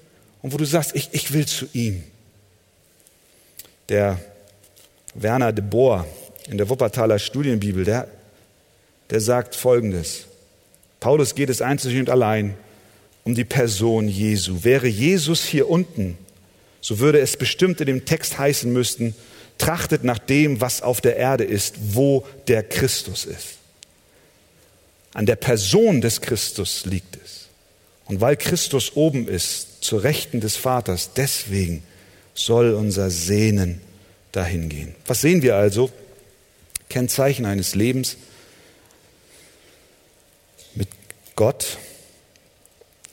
Und 0.41 0.53
wo 0.53 0.57
du 0.57 0.65
sagst, 0.65 0.95
ich, 0.95 1.09
ich 1.11 1.33
will 1.33 1.45
zu 1.45 1.67
ihm. 1.73 2.03
Der 3.89 4.19
Werner 5.13 5.51
de 5.51 5.63
Boer 5.63 6.07
in 6.49 6.57
der 6.57 6.69
Wuppertaler 6.69 7.19
Studienbibel, 7.19 7.83
der, 7.83 8.07
der 9.09 9.19
sagt 9.19 9.55
Folgendes. 9.55 10.25
Paulus 10.99 11.35
geht 11.35 11.49
es 11.49 11.61
einzig 11.61 11.99
und 11.99 12.09
allein 12.09 12.55
um 13.23 13.35
die 13.35 13.45
Person 13.45 14.07
Jesu. 14.07 14.63
Wäre 14.63 14.87
Jesus 14.87 15.43
hier 15.43 15.69
unten, 15.69 16.17
so 16.81 16.99
würde 16.99 17.19
es 17.19 17.37
bestimmt 17.37 17.79
in 17.81 17.87
dem 17.87 18.05
Text 18.05 18.37
heißen 18.37 18.71
müssten, 18.71 19.15
trachtet 19.57 20.03
nach 20.03 20.17
dem, 20.17 20.59
was 20.59 20.81
auf 20.81 21.01
der 21.01 21.17
Erde 21.17 21.43
ist, 21.43 21.75
wo 21.93 22.25
der 22.47 22.63
Christus 22.63 23.25
ist. 23.25 23.57
An 25.13 25.25
der 25.25 25.35
Person 25.35 26.01
des 26.01 26.21
Christus 26.21 26.85
liegt 26.85 27.17
es. 27.23 27.47
Und 28.05 28.21
weil 28.21 28.37
Christus 28.37 28.95
oben 28.95 29.27
ist, 29.27 29.83
zur 29.83 30.03
Rechten 30.03 30.39
des 30.39 30.55
Vaters, 30.55 31.11
deswegen 31.15 31.83
soll 32.33 32.73
unser 32.73 33.09
Sehnen 33.09 33.81
dahin 34.31 34.69
gehen. 34.69 34.95
Was 35.05 35.21
sehen 35.21 35.41
wir 35.41 35.55
also? 35.55 35.91
Kennzeichen 36.89 37.45
eines 37.45 37.75
Lebens 37.75 38.17
mit 40.75 40.89
Gott 41.35 41.77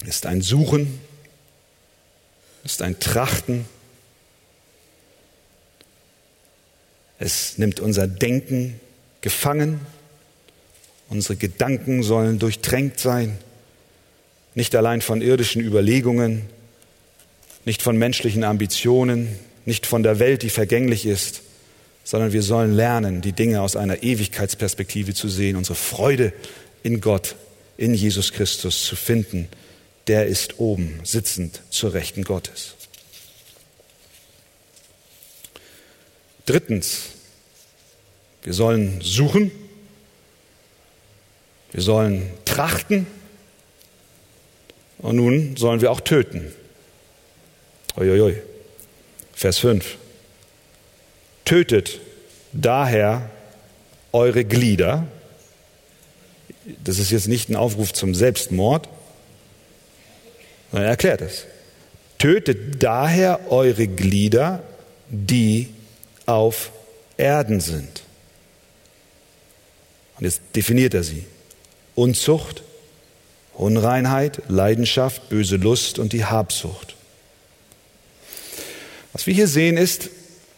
ist 0.06 0.26
ein 0.26 0.42
Suchen, 0.42 1.00
ist 2.64 2.82
ein 2.82 2.98
Trachten. 3.00 3.64
Es 7.18 7.58
nimmt 7.58 7.80
unser 7.80 8.06
Denken 8.06 8.78
gefangen. 9.20 9.80
Unsere 11.08 11.36
Gedanken 11.36 12.02
sollen 12.02 12.38
durchtränkt 12.38 13.00
sein, 13.00 13.38
nicht 14.54 14.76
allein 14.76 15.00
von 15.00 15.22
irdischen 15.22 15.62
Überlegungen, 15.62 16.42
nicht 17.64 17.80
von 17.80 17.96
menschlichen 17.96 18.44
Ambitionen, 18.44 19.28
nicht 19.64 19.86
von 19.86 20.02
der 20.02 20.18
Welt, 20.18 20.42
die 20.42 20.50
vergänglich 20.50 21.06
ist, 21.06 21.42
sondern 22.04 22.32
wir 22.32 22.42
sollen 22.42 22.72
lernen, 22.72 23.20
die 23.20 23.32
Dinge 23.32 23.60
aus 23.60 23.76
einer 23.76 24.02
Ewigkeitsperspektive 24.02 25.14
zu 25.14 25.28
sehen, 25.28 25.56
unsere 25.56 25.74
Freude 25.74 26.32
in 26.82 27.00
Gott, 27.00 27.36
in 27.76 27.94
Jesus 27.94 28.32
Christus 28.32 28.84
zu 28.84 28.96
finden. 28.96 29.48
Der 30.08 30.26
ist 30.26 30.58
oben, 30.58 31.00
sitzend 31.04 31.60
zur 31.70 31.92
Rechten 31.92 32.24
Gottes. 32.24 32.74
Drittens, 36.46 37.10
wir 38.42 38.54
sollen 38.54 39.02
suchen, 39.02 39.50
wir 41.72 41.82
sollen 41.82 42.30
trachten 42.46 43.06
und 44.96 45.16
nun 45.16 45.58
sollen 45.58 45.82
wir 45.82 45.92
auch 45.92 46.00
töten. 46.00 46.52
Uiuiui. 47.96 48.36
Vers 49.34 49.58
5. 49.58 49.98
Tötet 51.44 52.00
daher 52.52 53.30
eure 54.12 54.46
Glieder. 54.46 55.06
Das 56.82 56.98
ist 56.98 57.10
jetzt 57.10 57.28
nicht 57.28 57.50
ein 57.50 57.56
Aufruf 57.56 57.92
zum 57.92 58.14
Selbstmord, 58.14 58.88
sondern 60.70 60.86
er 60.86 60.90
erklärt 60.90 61.20
es. 61.20 61.46
Tötet 62.18 62.82
daher 62.82 63.50
eure 63.50 63.86
Glieder, 63.86 64.62
die 65.08 65.68
auf 66.26 66.72
Erden 67.16 67.60
sind. 67.60 68.02
Und 70.18 70.24
jetzt 70.24 70.40
definiert 70.54 70.94
er 70.94 71.04
sie. 71.04 71.24
Unzucht, 71.94 72.62
Unreinheit, 73.54 74.42
Leidenschaft, 74.48 75.28
böse 75.28 75.56
Lust 75.56 75.98
und 75.98 76.12
die 76.12 76.24
Habsucht. 76.24 76.96
Was 79.12 79.26
wir 79.26 79.34
hier 79.34 79.48
sehen 79.48 79.76
ist, 79.76 80.10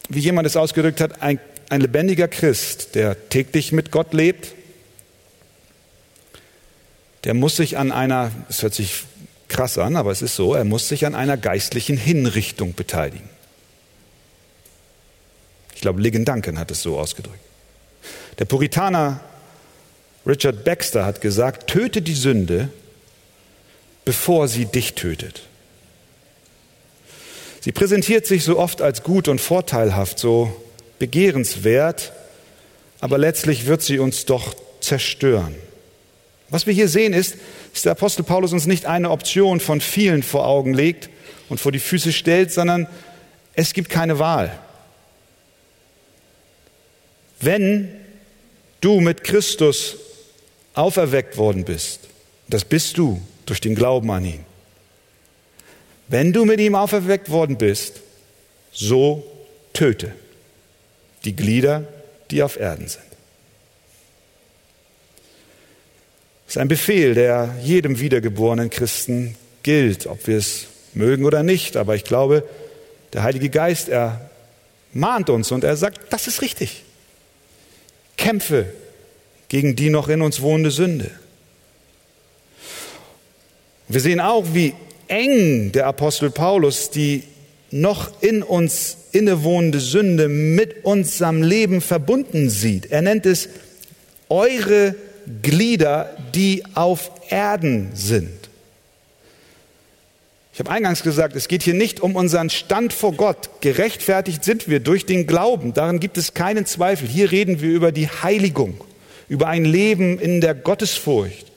wie 0.09 0.19
jemand 0.19 0.45
es 0.45 0.55
ausgedrückt 0.55 0.99
hat, 0.99 1.21
ein, 1.21 1.39
ein 1.69 1.81
lebendiger 1.81 2.27
Christ, 2.27 2.95
der 2.95 3.29
täglich 3.29 3.71
mit 3.71 3.91
Gott 3.91 4.13
lebt, 4.13 4.53
der 7.23 7.33
muss 7.33 7.55
sich 7.55 7.77
an 7.77 7.91
einer, 7.91 8.31
es 8.49 8.61
hört 8.61 8.73
sich 8.73 9.03
krass 9.61 9.77
an, 9.77 9.95
aber 9.95 10.09
es 10.09 10.23
ist 10.23 10.35
so, 10.35 10.55
er 10.55 10.63
muss 10.63 10.87
sich 10.87 11.05
an 11.05 11.13
einer 11.13 11.37
geistlichen 11.37 11.95
Hinrichtung 11.95 12.73
beteiligen. 12.73 13.29
Ich 15.75 15.81
glaube, 15.81 16.01
Ligon 16.01 16.25
Duncan 16.25 16.57
hat 16.57 16.71
es 16.71 16.81
so 16.81 16.97
ausgedrückt. 16.97 17.37
Der 18.39 18.45
Puritaner 18.45 19.19
Richard 20.25 20.63
Baxter 20.63 21.05
hat 21.05 21.21
gesagt, 21.21 21.69
töte 21.69 22.01
die 22.01 22.15
Sünde, 22.15 22.69
bevor 24.03 24.47
sie 24.47 24.65
dich 24.65 24.95
tötet. 24.95 25.43
Sie 27.59 27.71
präsentiert 27.71 28.25
sich 28.25 28.43
so 28.43 28.57
oft 28.57 28.81
als 28.81 29.03
gut 29.03 29.27
und 29.27 29.39
vorteilhaft, 29.39 30.17
so 30.17 30.59
begehrenswert, 30.97 32.13
aber 32.99 33.19
letztlich 33.19 33.67
wird 33.67 33.83
sie 33.83 33.99
uns 33.99 34.25
doch 34.25 34.55
zerstören. 34.79 35.53
Was 36.51 36.67
wir 36.67 36.73
hier 36.73 36.87
sehen 36.87 37.13
ist, 37.13 37.37
dass 37.73 37.81
der 37.81 37.93
Apostel 37.93 38.23
Paulus 38.23 38.53
uns 38.53 38.67
nicht 38.67 38.85
eine 38.85 39.09
Option 39.09 39.59
von 39.59 39.81
vielen 39.81 40.21
vor 40.21 40.45
Augen 40.45 40.73
legt 40.73 41.09
und 41.49 41.59
vor 41.59 41.71
die 41.71 41.79
Füße 41.79 42.11
stellt, 42.11 42.51
sondern 42.51 42.87
es 43.55 43.73
gibt 43.73 43.89
keine 43.89 44.19
Wahl. 44.19 44.59
Wenn 47.39 47.89
du 48.81 48.99
mit 48.99 49.23
Christus 49.23 49.95
auferweckt 50.75 51.37
worden 51.37 51.65
bist, 51.65 52.01
das 52.47 52.65
bist 52.65 52.97
du 52.97 53.19
durch 53.45 53.61
den 53.61 53.73
Glauben 53.73 54.11
an 54.11 54.25
ihn, 54.25 54.45
wenn 56.07 56.33
du 56.33 56.45
mit 56.45 56.59
ihm 56.59 56.75
auferweckt 56.75 57.29
worden 57.29 57.57
bist, 57.57 58.01
so 58.73 59.25
töte 59.73 60.13
die 61.23 61.35
Glieder, 61.35 61.87
die 62.31 62.43
auf 62.43 62.59
Erden 62.59 62.87
sind. 62.87 63.03
Das 66.40 66.40
ist 66.51 66.57
ein 66.57 66.67
Befehl, 66.67 67.13
der 67.13 67.55
jedem 67.63 68.01
wiedergeborenen 68.01 68.69
Christen 68.69 69.35
gilt, 69.63 70.05
ob 70.05 70.27
wir 70.27 70.37
es 70.37 70.65
mögen 70.93 71.23
oder 71.23 71.43
nicht. 71.43 71.77
Aber 71.77 71.95
ich 71.95 72.03
glaube, 72.03 72.43
der 73.13 73.23
Heilige 73.23 73.49
Geist, 73.49 73.87
er 73.87 74.29
mahnt 74.91 75.29
uns 75.29 75.53
und 75.53 75.63
er 75.63 75.77
sagt, 75.77 76.11
das 76.11 76.27
ist 76.27 76.41
richtig. 76.41 76.83
Kämpfe 78.17 78.65
gegen 79.47 79.77
die 79.77 79.89
noch 79.89 80.09
in 80.09 80.21
uns 80.21 80.41
wohnende 80.41 80.71
Sünde. 80.71 81.09
Wir 83.87 84.01
sehen 84.01 84.19
auch, 84.19 84.43
wie 84.51 84.73
eng 85.07 85.71
der 85.71 85.87
Apostel 85.87 86.31
Paulus 86.31 86.89
die 86.89 87.23
noch 87.69 88.21
in 88.21 88.43
uns 88.43 88.97
innewohnende 89.13 89.79
Sünde 89.79 90.27
mit 90.27 90.83
unserem 90.83 91.43
Leben 91.43 91.79
verbunden 91.79 92.49
sieht. 92.49 92.91
Er 92.91 93.01
nennt 93.01 93.25
es 93.25 93.47
eure 94.27 94.95
Glieder, 95.41 96.15
die 96.33 96.63
auf 96.75 97.11
Erden 97.29 97.91
sind. 97.93 98.41
Ich 100.53 100.59
habe 100.59 100.69
eingangs 100.69 101.01
gesagt, 101.01 101.35
es 101.35 101.47
geht 101.47 101.63
hier 101.63 101.73
nicht 101.73 102.01
um 102.01 102.15
unseren 102.15 102.49
Stand 102.49 102.91
vor 102.91 103.13
Gott. 103.13 103.49
Gerechtfertigt 103.61 104.43
sind 104.43 104.67
wir 104.67 104.81
durch 104.81 105.05
den 105.05 105.25
Glauben. 105.25 105.73
Daran 105.73 105.99
gibt 105.99 106.17
es 106.17 106.33
keinen 106.33 106.65
Zweifel. 106.65 107.07
Hier 107.07 107.31
reden 107.31 107.61
wir 107.61 107.69
über 107.69 107.91
die 107.91 108.09
Heiligung, 108.09 108.75
über 109.29 109.47
ein 109.47 109.63
Leben 109.63 110.19
in 110.19 110.41
der 110.41 110.53
Gottesfurcht 110.53 111.51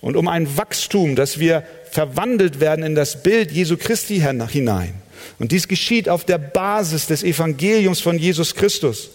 und 0.00 0.16
um 0.16 0.28
ein 0.28 0.56
Wachstum, 0.56 1.16
dass 1.16 1.40
wir 1.40 1.64
verwandelt 1.90 2.60
werden 2.60 2.84
in 2.84 2.94
das 2.94 3.22
Bild 3.22 3.50
Jesu 3.50 3.76
Christi 3.76 4.20
hinein. 4.20 4.94
Und 5.38 5.52
dies 5.52 5.66
geschieht 5.66 6.08
auf 6.08 6.24
der 6.24 6.38
Basis 6.38 7.06
des 7.06 7.24
Evangeliums 7.24 8.00
von 8.00 8.16
Jesus 8.16 8.54
Christus. 8.54 9.10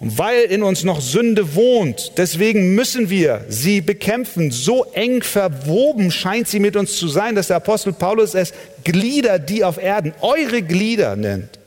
Und 0.00 0.16
weil 0.16 0.42
in 0.42 0.62
uns 0.62 0.84
noch 0.84 1.00
Sünde 1.00 1.56
wohnt, 1.56 2.12
deswegen 2.18 2.74
müssen 2.76 3.10
wir 3.10 3.44
sie 3.48 3.80
bekämpfen. 3.80 4.52
So 4.52 4.84
eng 4.92 5.22
verwoben 5.22 6.12
scheint 6.12 6.46
sie 6.46 6.60
mit 6.60 6.76
uns 6.76 6.96
zu 6.96 7.08
sein, 7.08 7.34
dass 7.34 7.48
der 7.48 7.56
Apostel 7.56 7.92
Paulus 7.92 8.34
es 8.34 8.52
Glieder, 8.84 9.40
die 9.40 9.64
auf 9.64 9.76
Erden, 9.76 10.14
eure 10.20 10.62
Glieder 10.62 11.16
nennt. 11.16 11.58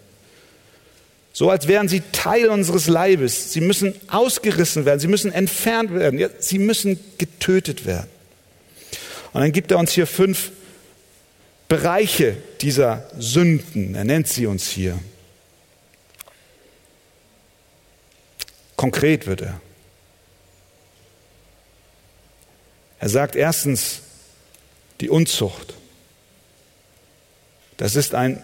So 1.34 1.50
als 1.50 1.68
wären 1.68 1.90
sie 1.90 2.02
Teil 2.14 2.48
unseres 2.50 2.88
Leibes. 2.88 3.52
Sie 3.52 3.62
müssen 3.62 3.94
ausgerissen 4.08 4.86
werden, 4.86 5.00
sie 5.00 5.08
müssen 5.08 5.32
entfernt 5.34 5.94
werden, 5.94 6.30
sie 6.40 6.60
müssen 6.60 7.00
getötet 7.18 7.86
werden. 7.86 8.08
Und 9.34 9.42
dann 9.42 9.52
gibt 9.52 9.72
er 9.72 9.78
uns 9.78 9.92
hier 9.92 10.08
fünf 10.08 10.52
Bereiche 11.68 12.36
dieser 12.62 13.10
Sünden. 13.18 13.96
Er 13.96 14.04
nennt 14.04 14.28
sie 14.28 14.46
uns 14.46 14.70
hier. 14.70 15.00
Konkret 18.82 19.28
wird 19.28 19.42
er. 19.42 19.62
Er 23.00 23.10
sagt 23.10 23.36
erstens 23.36 24.02
die 25.02 25.10
Unzucht. 25.12 25.76
Das 27.78 27.96
ist 27.96 28.16
ein 28.16 28.42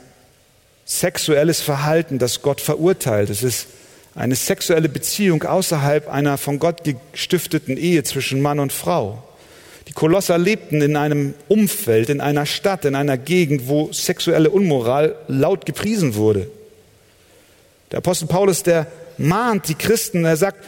sexuelles 0.85 1.61
Verhalten, 1.61 2.19
das 2.19 2.43
Gott 2.43 2.61
verurteilt. 2.61 3.31
Es 3.31 3.41
ist 3.41 3.65
eine 4.13 4.35
sexuelle 4.35 4.89
Beziehung 4.89 5.41
außerhalb 5.41 6.07
einer 6.07 6.37
von 6.37 6.59
Gott 6.59 6.83
gestifteten 6.83 7.75
Ehe 7.75 8.03
zwischen 8.03 8.39
Mann 8.39 8.59
und 8.59 8.71
Frau. 8.71 9.23
Die 9.87 9.93
Kolosser 9.93 10.37
lebten 10.37 10.83
in 10.83 10.97
einem 10.97 11.33
Umfeld, 11.47 12.11
in 12.11 12.21
einer 12.21 12.45
Stadt, 12.45 12.85
in 12.85 12.93
einer 12.93 13.17
Gegend, 13.17 13.67
wo 13.67 13.91
sexuelle 13.91 14.51
Unmoral 14.51 15.15
laut 15.27 15.65
gepriesen 15.65 16.13
wurde. 16.13 16.47
Der 17.89 17.97
Apostel 17.97 18.27
Paulus, 18.27 18.61
der 18.61 18.85
mahnt 19.17 19.67
die 19.67 19.75
Christen, 19.75 20.25
er 20.25 20.37
sagt, 20.37 20.63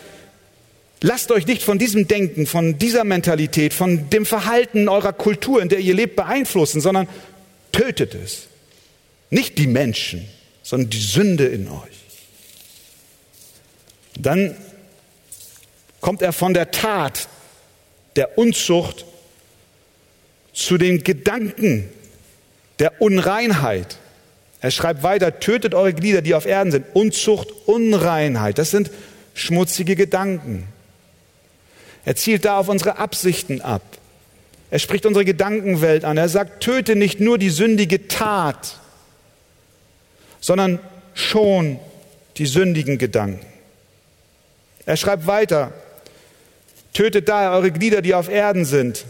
lasst 1.02 1.32
euch 1.32 1.48
nicht 1.48 1.64
von 1.64 1.80
diesem 1.80 2.08
Denken, 2.08 2.46
von 2.46 2.78
dieser 2.78 3.04
Mentalität, 3.04 3.74
von 3.74 4.10
dem 4.10 4.26
Verhalten 4.26 4.90
eurer 4.90 5.14
Kultur, 5.14 5.62
in 5.62 5.70
der 5.70 5.80
ihr 5.80 5.94
lebt, 5.94 6.16
beeinflussen, 6.16 6.82
sondern 6.82 7.08
tötet 7.72 8.16
es. 8.16 8.48
Nicht 9.30 9.58
die 9.58 9.68
Menschen, 9.68 10.28
sondern 10.64 10.90
die 10.90 11.02
Sünde 11.02 11.46
in 11.46 11.68
euch. 11.68 12.00
Dann 14.20 14.56
kommt 16.02 16.22
er 16.22 16.34
von 16.34 16.54
der 16.54 16.72
Tat 16.72 17.28
der 18.16 18.38
Unzucht 18.38 19.06
zu 20.54 20.78
den 20.78 21.04
Gedanken 21.04 21.90
der 22.80 23.02
Unreinheit. 23.02 23.98
Er 24.62 24.72
schreibt 24.72 25.04
weiter, 25.04 25.40
tötet 25.40 25.74
eure 25.74 25.94
Glieder, 25.94 26.22
die 26.22 26.36
auf 26.36 26.46
Erden 26.46 26.72
sind. 26.72 26.86
Unzucht, 26.94 27.50
Unreinheit, 27.66 28.58
das 28.58 28.72
sind 28.72 28.92
schmutzige 29.34 29.96
Gedanken. 29.96 30.68
Er 32.06 32.16
zielt 32.16 32.46
da 32.46 32.58
auf 32.58 32.68
unsere 32.68 32.98
Absichten 32.98 33.62
ab. 33.62 33.82
Er 34.72 34.80
spricht 34.80 35.06
unsere 35.06 35.26
Gedankenwelt 35.26 36.06
an. 36.06 36.18
Er 36.18 36.30
sagt, 36.30 36.62
töte 36.62 36.96
nicht 36.96 37.20
nur 37.20 37.38
die 37.38 37.50
sündige 37.50 38.08
Tat, 38.08 38.80
sondern 40.40 40.80
schon 41.14 41.80
die 42.38 42.46
sündigen 42.46 42.98
Gedanken. 42.98 43.46
Er 44.86 44.98
schreibt 44.98 45.28
weiter, 45.28 45.74
tötet 46.94 47.30
daher 47.30 47.52
eure 47.52 47.72
Glieder, 47.72 48.02
die 48.02 48.14
auf 48.14 48.30
Erden 48.30 48.66
sind. 48.66 49.06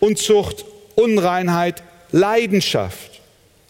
Unzucht, 0.00 0.64
Unreinheit, 0.94 1.82
Leidenschaft. 2.10 3.13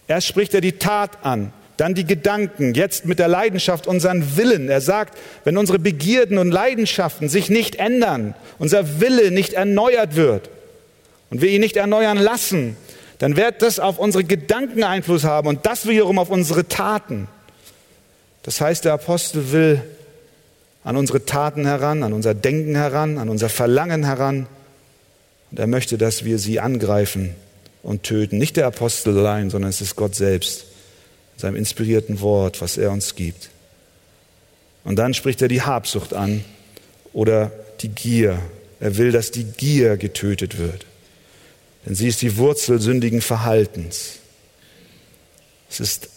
Erst 0.06 0.26
spricht 0.26 0.54
er 0.54 0.60
die 0.60 0.78
Tat 0.78 1.24
an, 1.24 1.52
dann 1.76 1.94
die 1.94 2.04
Gedanken, 2.04 2.74
jetzt 2.74 3.06
mit 3.06 3.18
der 3.18 3.28
Leidenschaft 3.28 3.86
unseren 3.86 4.36
Willen. 4.36 4.68
Er 4.68 4.80
sagt, 4.80 5.18
wenn 5.44 5.56
unsere 5.56 5.78
Begierden 5.78 6.38
und 6.38 6.50
Leidenschaften 6.50 7.28
sich 7.28 7.48
nicht 7.48 7.76
ändern, 7.76 8.34
unser 8.58 9.00
Wille 9.00 9.30
nicht 9.30 9.54
erneuert 9.54 10.14
wird 10.14 10.50
und 11.30 11.40
wir 11.40 11.50
ihn 11.50 11.60
nicht 11.60 11.76
erneuern 11.76 12.18
lassen, 12.18 12.76
dann 13.18 13.36
wird 13.36 13.62
das 13.62 13.80
auf 13.80 13.98
unsere 13.98 14.24
Gedanken 14.24 14.84
Einfluss 14.84 15.24
haben 15.24 15.48
und 15.48 15.66
das 15.66 15.86
wiederum 15.88 16.18
auf 16.18 16.30
unsere 16.30 16.68
Taten. 16.68 17.28
Das 18.42 18.60
heißt, 18.60 18.84
der 18.84 18.92
Apostel 18.92 19.52
will 19.52 19.82
an 20.84 20.96
unsere 20.96 21.24
Taten 21.24 21.64
heran, 21.64 22.02
an 22.02 22.12
unser 22.12 22.34
Denken 22.34 22.74
heran, 22.74 23.16
an 23.16 23.30
unser 23.30 23.48
Verlangen 23.48 24.04
heran. 24.04 24.46
Und 25.50 25.58
er 25.58 25.66
möchte, 25.66 25.96
dass 25.96 26.24
wir 26.24 26.38
sie 26.38 26.60
angreifen 26.60 27.34
und 27.84 28.02
töten. 28.02 28.38
Nicht 28.38 28.56
der 28.56 28.66
Apostel 28.66 29.16
allein, 29.16 29.50
sondern 29.50 29.68
es 29.68 29.80
ist 29.80 29.94
Gott 29.94 30.16
selbst, 30.16 30.64
seinem 31.36 31.54
inspirierten 31.54 32.20
Wort, 32.20 32.60
was 32.60 32.76
er 32.76 32.90
uns 32.90 33.14
gibt. 33.14 33.50
Und 34.84 34.96
dann 34.96 35.14
spricht 35.14 35.42
er 35.42 35.48
die 35.48 35.62
Habsucht 35.62 36.14
an 36.14 36.44
oder 37.12 37.52
die 37.80 37.88
Gier. 37.88 38.40
Er 38.80 38.96
will, 38.96 39.12
dass 39.12 39.30
die 39.30 39.44
Gier 39.44 39.96
getötet 39.96 40.58
wird. 40.58 40.86
Denn 41.84 41.94
sie 41.94 42.08
ist 42.08 42.22
die 42.22 42.36
Wurzel 42.38 42.80
sündigen 42.80 43.20
Verhaltens. 43.20 44.14
Es 45.68 45.80
ist 45.80 46.08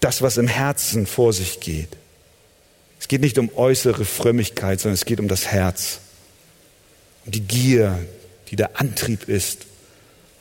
das, 0.00 0.22
was 0.22 0.36
im 0.36 0.48
Herzen 0.48 1.06
vor 1.06 1.32
sich 1.32 1.60
geht. 1.60 1.96
Es 3.00 3.08
geht 3.08 3.20
nicht 3.20 3.38
um 3.38 3.50
äußere 3.56 4.04
Frömmigkeit, 4.04 4.80
sondern 4.80 4.94
es 4.94 5.04
geht 5.04 5.18
um 5.18 5.28
das 5.28 5.46
Herz. 5.46 5.98
Um 7.24 7.32
die 7.32 7.40
Gier, 7.40 7.98
die 8.50 8.56
der 8.56 8.80
Antrieb 8.80 9.28
ist 9.28 9.66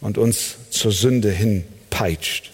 und 0.02 0.18
uns 0.18 0.56
zur 0.72 0.92
Sünde 0.92 1.32
hin 1.32 1.64
peitscht. 1.90 2.52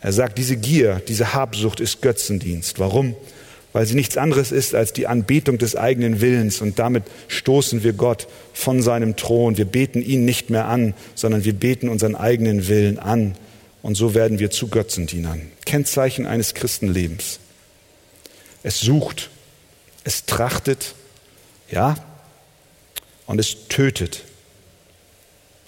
Er 0.00 0.12
sagt, 0.12 0.38
diese 0.38 0.56
Gier, 0.56 1.00
diese 1.08 1.32
Habsucht 1.32 1.80
ist 1.80 2.02
Götzendienst. 2.02 2.78
Warum? 2.78 3.16
Weil 3.72 3.86
sie 3.86 3.94
nichts 3.94 4.16
anderes 4.16 4.52
ist 4.52 4.74
als 4.74 4.92
die 4.92 5.06
Anbetung 5.06 5.58
des 5.58 5.74
eigenen 5.74 6.20
Willens 6.20 6.60
und 6.60 6.78
damit 6.78 7.04
stoßen 7.26 7.82
wir 7.82 7.94
Gott 7.94 8.28
von 8.52 8.82
seinem 8.82 9.16
Thron. 9.16 9.56
Wir 9.56 9.64
beten 9.64 10.02
ihn 10.02 10.24
nicht 10.24 10.50
mehr 10.50 10.66
an, 10.66 10.94
sondern 11.14 11.44
wir 11.44 11.54
beten 11.54 11.88
unseren 11.88 12.14
eigenen 12.14 12.68
Willen 12.68 12.98
an 12.98 13.34
und 13.82 13.96
so 13.96 14.14
werden 14.14 14.38
wir 14.38 14.50
zu 14.50 14.68
Götzendienern. 14.68 15.50
Kennzeichen 15.64 16.26
eines 16.26 16.54
Christenlebens. 16.54 17.40
Es 18.62 18.80
sucht, 18.80 19.30
es 20.04 20.24
trachtet, 20.26 20.94
ja, 21.70 21.96
und 23.26 23.38
es 23.38 23.68
tötet 23.68 24.24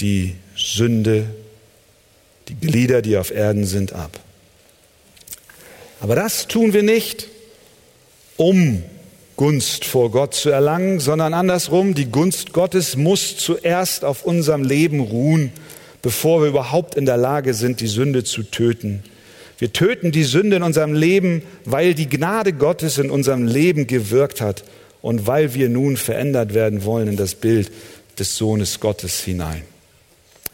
die 0.01 0.37
Sünde, 0.57 1.27
die 2.49 2.55
Glieder, 2.55 3.03
die 3.03 3.17
auf 3.17 3.31
Erden 3.31 3.65
sind, 3.65 3.93
ab. 3.93 4.19
Aber 6.01 6.15
das 6.15 6.47
tun 6.47 6.73
wir 6.73 6.83
nicht, 6.83 7.29
um 8.37 8.83
Gunst 9.37 9.85
vor 9.85 10.11
Gott 10.11 10.35
zu 10.35 10.51
erlangen, 10.51 11.01
sondern 11.01 11.35
andersrum, 11.35 11.95
die 11.95 12.11
Gunst 12.11 12.53
Gottes 12.53 12.97
muss 12.97 13.37
zuerst 13.37 14.05
auf 14.05 14.25
unserem 14.25 14.63
Leben 14.63 15.01
ruhen, 15.01 15.53
bevor 16.01 16.41
wir 16.41 16.49
überhaupt 16.49 16.95
in 16.95 17.07
der 17.07 17.17
Lage 17.17 17.53
sind, 17.53 17.81
die 17.81 17.87
Sünde 17.87 18.25
zu 18.25 18.43
töten. 18.43 19.03
Wir 19.59 19.73
töten 19.73 20.13
die 20.13 20.25
Sünde 20.25 20.57
in 20.57 20.63
unserem 20.63 20.95
Leben, 20.95 21.43
weil 21.65 21.95
die 21.95 22.09
Gnade 22.09 22.53
Gottes 22.53 22.99
in 22.99 23.11
unserem 23.11 23.47
Leben 23.47 23.87
gewirkt 23.87 24.41
hat 24.41 24.65
und 25.03 25.27
weil 25.27 25.55
wir 25.55 25.69
nun 25.69 25.97
verändert 25.97 26.55
werden 26.55 26.85
wollen 26.85 27.09
in 27.09 27.17
das 27.17 27.35
Bild 27.35 27.71
des 28.19 28.37
Sohnes 28.37 28.81
Gottes 28.81 29.21
hinein. 29.21 29.63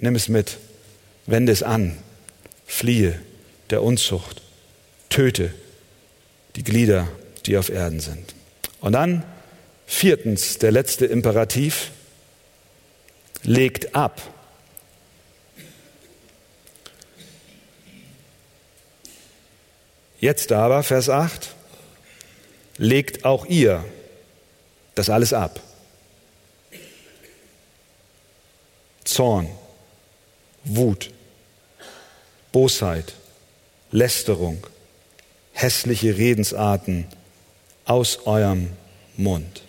Nimm 0.02 0.16
es 0.16 0.28
mit, 0.28 0.58
wende 1.26 1.52
es 1.52 1.62
an, 1.62 1.96
fliehe 2.66 3.22
der 3.70 3.84
Unzucht, 3.84 4.42
töte 5.08 5.54
die 6.56 6.64
Glieder, 6.64 7.06
die 7.46 7.56
auf 7.56 7.68
Erden 7.68 8.00
sind. 8.00 8.34
Und 8.80 8.94
dann 8.94 9.22
viertens, 9.86 10.58
der 10.58 10.72
letzte 10.72 11.06
Imperativ, 11.06 11.92
legt 13.44 13.94
ab. 13.94 14.20
Jetzt 20.18 20.50
aber, 20.50 20.82
Vers 20.82 21.08
8, 21.08 21.54
legt 22.76 23.24
auch 23.24 23.46
ihr 23.46 23.84
das 24.96 25.10
alles 25.10 25.32
ab. 25.32 25.60
Zorn, 29.04 29.48
Wut, 30.64 31.10
Bosheit, 32.52 33.14
Lästerung, 33.90 34.66
hässliche 35.52 36.16
Redensarten 36.16 37.06
aus 37.84 38.26
eurem 38.26 38.68
Mund. 39.16 39.62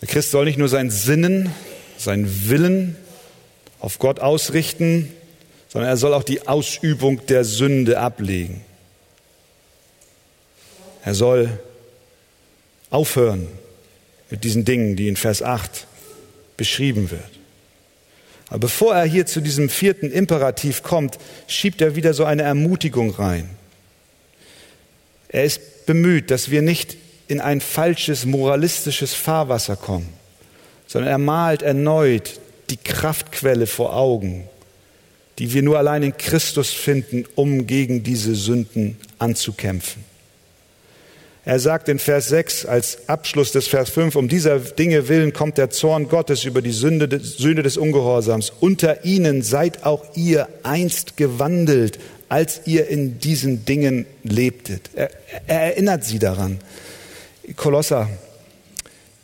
Der 0.00 0.08
Christ 0.08 0.30
soll 0.30 0.46
nicht 0.46 0.58
nur 0.58 0.68
sein 0.68 0.90
Sinnen, 0.90 1.50
sein 1.98 2.48
Willen 2.48 2.96
auf 3.80 3.98
Gott 3.98 4.20
ausrichten, 4.20 5.12
sondern 5.68 5.90
er 5.90 5.96
soll 5.96 6.14
auch 6.14 6.22
die 6.22 6.48
Ausübung 6.48 7.24
der 7.26 7.44
Sünde 7.44 7.98
ablegen. 8.00 8.62
Er 11.04 11.14
soll 11.14 11.58
aufhören 12.90 13.48
mit 14.30 14.44
diesen 14.44 14.64
Dingen, 14.64 14.96
die 14.96 15.08
in 15.08 15.16
Vers 15.16 15.42
8 15.42 15.86
beschrieben 16.56 17.10
wird. 17.10 17.39
Aber 18.50 18.58
bevor 18.58 18.94
er 18.94 19.04
hier 19.04 19.26
zu 19.26 19.40
diesem 19.40 19.68
vierten 19.68 20.10
Imperativ 20.10 20.82
kommt, 20.82 21.18
schiebt 21.46 21.80
er 21.80 21.94
wieder 21.94 22.12
so 22.12 22.24
eine 22.24 22.42
Ermutigung 22.42 23.10
rein. 23.10 23.48
Er 25.28 25.44
ist 25.44 25.86
bemüht, 25.86 26.30
dass 26.32 26.50
wir 26.50 26.60
nicht 26.60 26.96
in 27.28 27.40
ein 27.40 27.60
falsches 27.60 28.26
moralistisches 28.26 29.14
Fahrwasser 29.14 29.76
kommen, 29.76 30.08
sondern 30.88 31.12
er 31.12 31.18
malt 31.18 31.62
erneut 31.62 32.40
die 32.70 32.76
Kraftquelle 32.76 33.68
vor 33.68 33.94
Augen, 33.94 34.48
die 35.38 35.52
wir 35.52 35.62
nur 35.62 35.78
allein 35.78 36.02
in 36.02 36.16
Christus 36.16 36.70
finden, 36.70 37.24
um 37.36 37.68
gegen 37.68 38.02
diese 38.02 38.34
Sünden 38.34 38.96
anzukämpfen. 39.18 40.09
Er 41.44 41.58
sagt 41.58 41.88
in 41.88 41.98
Vers 41.98 42.28
6 42.28 42.66
als 42.66 43.08
Abschluss 43.08 43.52
des 43.52 43.66
Vers 43.66 43.88
5, 43.90 44.14
um 44.16 44.28
dieser 44.28 44.58
Dinge 44.58 45.08
willen 45.08 45.32
kommt 45.32 45.56
der 45.56 45.70
Zorn 45.70 46.08
Gottes 46.08 46.44
über 46.44 46.60
die 46.60 46.70
Sünde, 46.70 47.18
Sühne 47.18 47.62
des 47.62 47.78
Ungehorsams. 47.78 48.52
Unter 48.60 49.06
ihnen 49.06 49.40
seid 49.40 49.86
auch 49.86 50.04
ihr 50.16 50.48
einst 50.64 51.16
gewandelt, 51.16 51.98
als 52.28 52.62
ihr 52.66 52.88
in 52.88 53.18
diesen 53.20 53.64
Dingen 53.64 54.04
lebtet. 54.22 54.90
Er, 54.94 55.10
er 55.46 55.60
erinnert 55.60 56.04
sie 56.04 56.18
daran. 56.18 56.58
Kolosser, 57.56 58.08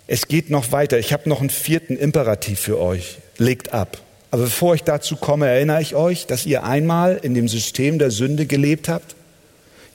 es 0.07 0.27
geht 0.27 0.49
noch 0.49 0.73
weiter. 0.73 0.99
Ich 0.99 1.13
habe 1.13 1.29
noch 1.29 1.41
einen 1.41 1.51
vierten 1.51 1.97
Imperativ 1.97 2.61
für 2.61 2.81
euch. 2.81 3.19
Legt 3.37 3.75
ab. 3.75 3.99
Aber 4.31 4.45
bevor 4.45 4.75
ich 4.75 4.83
dazu 4.83 5.17
komme, 5.17 5.49
erinnere 5.49 5.83
ich 5.83 5.95
euch, 5.95 6.27
dass 6.27 6.47
ihr 6.47 6.65
einmal 6.65 7.21
in 7.23 7.35
dem 7.35 7.47
System 7.47 7.99
der 7.99 8.11
Sünde 8.11 8.47
gelebt 8.47 8.89
habt 8.89 9.17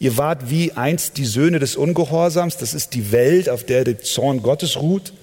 Ihr 0.02 0.18
wart 0.18 0.50
wie 0.50 0.72
einst 0.72 1.18
die 1.18 1.26
Söhne 1.26 1.60
des 1.60 1.76
Ungehorsams, 1.76 2.58
das 2.58 2.74
ist 2.74 2.96
die 2.96 3.12
Welt, 3.12 3.48
auf 3.50 3.64
der 3.64 3.84
der 3.84 4.02
Zorn 4.02 4.42
Gottes 4.42 4.78
ruht. 4.78 5.14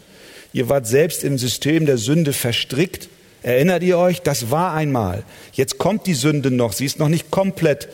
Ihr 0.53 0.69
wart 0.69 0.87
selbst 0.87 1.25
im 1.25 1.37
System 1.37 1.85
der 1.85 1.99
Sünde 1.99 2.33
verstrickt. 2.33 3.09
Erinnert 3.43 3.83
ihr 3.83 3.99
euch? 3.99 4.23
Das 4.23 4.53
war 4.53 4.75
einmal. 4.75 5.25
Jetzt 5.53 5.79
kommt 5.79 6.07
die 6.07 6.15
Sünde 6.15 6.53
noch. 6.53 6.73
Sie 6.73 6.87
ist 6.87 7.01
noch 7.01 7.09
nicht 7.09 7.33
komplett 7.33 7.89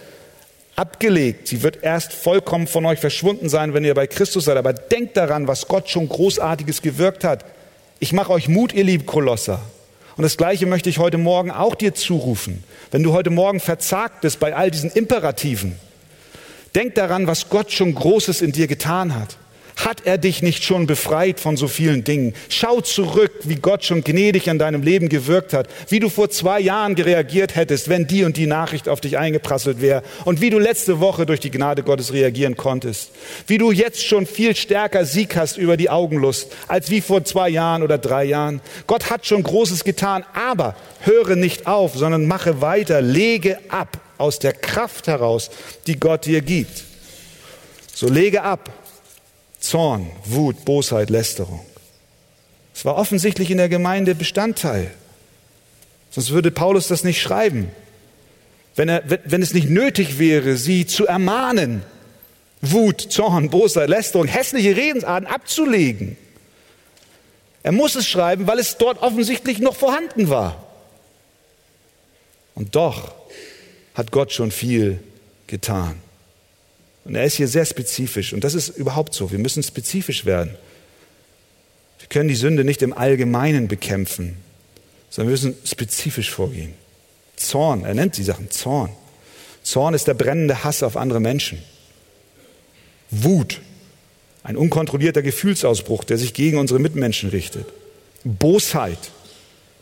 abgelegt. 0.76 1.49
Sie 1.49 1.62
wird 1.62 1.82
erst 1.82 2.12
vollkommen 2.12 2.66
von 2.66 2.85
euch 2.85 2.99
verschwunden 2.99 3.49
sein, 3.49 3.72
wenn 3.72 3.82
ihr 3.85 3.95
bei 3.95 4.07
Christus 4.07 4.45
seid. 4.45 4.59
Aber 4.59 4.74
denkt 4.74 5.16
daran, 5.16 5.49
was 5.49 5.68
Gott 5.68 5.89
schon 5.89 6.07
Großartiges 6.07 6.82
gewirkt 6.82 7.24
hat. 7.24 7.47
Ich 7.99 8.12
mache 8.12 8.30
euch 8.30 8.47
Mut, 8.47 8.74
ihr 8.74 8.85
lieben 8.85 9.07
Kolosser. 9.07 9.62
Und 10.18 10.22
das 10.22 10.37
Gleiche 10.37 10.66
möchte 10.66 10.91
ich 10.91 10.99
heute 10.99 11.16
Morgen 11.16 11.51
auch 11.51 11.76
dir 11.76 11.95
zurufen. 11.95 12.62
Wenn 12.91 13.03
du 13.03 13.14
heute 13.14 13.30
Morgen 13.30 13.59
verzagt 13.59 14.20
bist 14.20 14.39
bei 14.39 14.55
all 14.55 14.70
diesen 14.70 14.91
Imperativen, 14.91 15.76
Denk 16.74 16.94
daran, 16.96 17.26
was 17.26 17.48
Gott 17.48 17.72
schon 17.72 17.94
Großes 17.94 18.42
in 18.42 18.52
dir 18.52 18.66
getan 18.66 19.14
hat. 19.14 19.36
Hat 19.76 20.06
er 20.06 20.18
dich 20.18 20.40
nicht 20.40 20.62
schon 20.62 20.86
befreit 20.86 21.40
von 21.40 21.56
so 21.56 21.66
vielen 21.66 22.04
Dingen? 22.04 22.34
Schau 22.48 22.80
zurück, 22.80 23.32
wie 23.42 23.56
Gott 23.56 23.84
schon 23.84 24.04
gnädig 24.04 24.48
an 24.48 24.58
deinem 24.58 24.82
Leben 24.82 25.08
gewirkt 25.08 25.52
hat, 25.52 25.68
wie 25.88 25.98
du 25.98 26.08
vor 26.08 26.30
zwei 26.30 26.60
Jahren 26.60 26.94
reagiert 26.94 27.56
hättest, 27.56 27.88
wenn 27.88 28.06
die 28.06 28.24
und 28.24 28.36
die 28.36 28.46
Nachricht 28.46 28.88
auf 28.88 29.00
dich 29.00 29.18
eingeprasselt 29.18 29.80
wäre 29.80 30.02
und 30.24 30.40
wie 30.40 30.50
du 30.50 30.58
letzte 30.58 31.00
Woche 31.00 31.26
durch 31.26 31.40
die 31.40 31.50
Gnade 31.50 31.82
Gottes 31.82 32.12
reagieren 32.12 32.56
konntest. 32.56 33.10
Wie 33.46 33.58
du 33.58 33.72
jetzt 33.72 34.04
schon 34.06 34.26
viel 34.26 34.54
stärker 34.54 35.04
Sieg 35.04 35.36
hast 35.36 35.56
über 35.56 35.76
die 35.76 35.90
Augenlust, 35.90 36.52
als 36.68 36.90
wie 36.90 37.00
vor 37.00 37.24
zwei 37.24 37.48
Jahren 37.48 37.82
oder 37.82 37.98
drei 37.98 38.24
Jahren. 38.24 38.60
Gott 38.86 39.10
hat 39.10 39.26
schon 39.26 39.42
Großes 39.42 39.82
getan, 39.82 40.24
aber 40.34 40.76
höre 41.00 41.34
nicht 41.34 41.66
auf, 41.66 41.94
sondern 41.94 42.26
mache 42.26 42.60
weiter, 42.60 43.02
lege 43.02 43.58
ab 43.68 43.98
aus 44.18 44.38
der 44.38 44.52
Kraft 44.52 45.08
heraus, 45.08 45.50
die 45.88 45.98
Gott 45.98 46.26
dir 46.26 46.40
gibt. 46.40 46.84
So 47.92 48.08
lege 48.08 48.42
ab 48.42 48.70
Zorn, 49.64 50.10
Wut, 50.24 50.64
Bosheit, 50.64 51.10
Lästerung. 51.10 51.64
Es 52.74 52.84
war 52.84 52.96
offensichtlich 52.96 53.50
in 53.50 53.56
der 53.56 53.68
Gemeinde 53.68 54.14
Bestandteil. 54.14 54.90
Sonst 56.10 56.30
würde 56.30 56.50
Paulus 56.50 56.88
das 56.88 57.02
nicht 57.02 57.20
schreiben. 57.20 57.70
Wenn, 58.76 58.88
er, 58.88 59.02
wenn 59.24 59.42
es 59.42 59.54
nicht 59.54 59.70
nötig 59.70 60.18
wäre, 60.18 60.56
sie 60.56 60.86
zu 60.86 61.06
ermahnen, 61.06 61.82
Wut, 62.60 63.00
Zorn, 63.00 63.50
Bosheit, 63.50 63.88
Lästerung, 63.88 64.26
hässliche 64.26 64.76
Redensarten 64.76 65.26
abzulegen. 65.26 66.16
Er 67.62 67.72
muss 67.72 67.94
es 67.94 68.06
schreiben, 68.06 68.46
weil 68.46 68.58
es 68.58 68.76
dort 68.76 69.02
offensichtlich 69.02 69.60
noch 69.60 69.76
vorhanden 69.76 70.28
war. 70.28 70.62
Und 72.54 72.74
doch 72.74 73.14
hat 73.94 74.10
Gott 74.10 74.32
schon 74.32 74.50
viel 74.50 75.00
getan. 75.46 76.03
Und 77.05 77.14
er 77.14 77.24
ist 77.24 77.34
hier 77.34 77.48
sehr 77.48 77.66
spezifisch. 77.66 78.32
Und 78.32 78.44
das 78.44 78.55
ist 78.55 78.68
überhaupt 78.68 79.14
so. 79.14 79.30
Wir 79.30 79.38
müssen 79.38 79.62
spezifisch 79.62 80.24
werden. 80.24 80.57
Wir 81.98 82.09
können 82.09 82.28
die 82.28 82.34
Sünde 82.34 82.64
nicht 82.64 82.82
im 82.82 82.92
Allgemeinen 82.92 83.68
bekämpfen, 83.68 84.36
sondern 85.11 85.28
wir 85.28 85.32
müssen 85.32 85.55
spezifisch 85.64 86.30
vorgehen. 86.30 86.74
Zorn, 87.36 87.84
er 87.84 87.94
nennt 87.94 88.16
die 88.16 88.22
Sachen 88.22 88.50
Zorn. 88.50 88.90
Zorn 89.62 89.94
ist 89.94 90.07
der 90.07 90.14
brennende 90.14 90.64
Hass 90.64 90.82
auf 90.82 90.96
andere 90.96 91.20
Menschen. 91.20 91.59
Wut, 93.11 93.61
ein 94.42 94.57
unkontrollierter 94.57 95.22
Gefühlsausbruch, 95.22 96.05
der 96.05 96.18
sich 96.18 96.34
gegen 96.34 96.59
unsere 96.59 96.78
Mitmenschen 96.78 97.30
richtet. 97.30 97.66
Bosheit, 98.24 98.98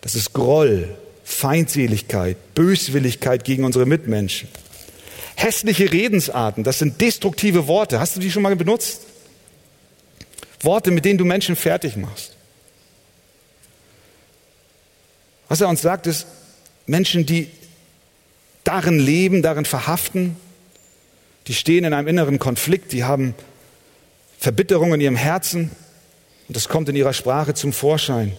das 0.01 0.15
ist 0.15 0.33
Groll, 0.33 0.89
Feindseligkeit, 1.25 2.37
Böswilligkeit 2.55 3.45
gegen 3.45 3.65
unsere 3.65 3.87
Mitmenschen. 3.87 4.49
Hässliche 5.43 5.91
Redensarten, 5.91 6.63
das 6.63 6.79
sind 6.79 7.01
destruktive 7.01 7.67
Worte. 7.67 7.99
Hast 7.99 8.15
du 8.15 8.21
die 8.21 8.31
schon 8.31 8.45
mal 8.45 8.55
benutzt? 8.55 9.01
Worte, 10.61 10.93
mit 10.93 11.05
denen 11.05 11.19
du 11.19 11.25
Menschen 11.25 11.57
fertig 11.57 11.97
machst. 11.97 12.37
Was 15.49 15.61
er 15.61 15.69
uns 15.69 15.83
sagt, 15.83 16.07
ist, 16.07 16.29
Menschen, 16.87 17.27
die 17.27 17.51
darin 18.63 19.01
leben, 19.01 19.43
darin 19.43 19.65
verhaften, 19.65 20.37
die 21.49 21.55
stehen 21.55 21.83
in 21.83 21.93
einem 21.93 22.07
inneren 22.07 22.39
Konflikt, 22.39 22.93
die 22.93 23.03
haben 23.03 23.35
Verbitterung 24.39 24.95
in 24.95 25.01
ihrem 25.01 25.17
Herzen 25.17 25.73
und 26.47 26.57
das 26.57 26.69
kommt 26.69 26.89
in 26.89 26.95
ihrer 26.95 27.15
Sprache 27.15 27.55
zum 27.55 27.73
Vorschein. 27.73 28.37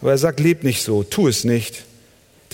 Aber 0.00 0.12
er 0.12 0.18
sagt, 0.18 0.40
leb 0.40 0.64
nicht 0.64 0.80
so, 0.82 1.02
tu 1.02 1.28
es 1.28 1.44
nicht, 1.44 1.84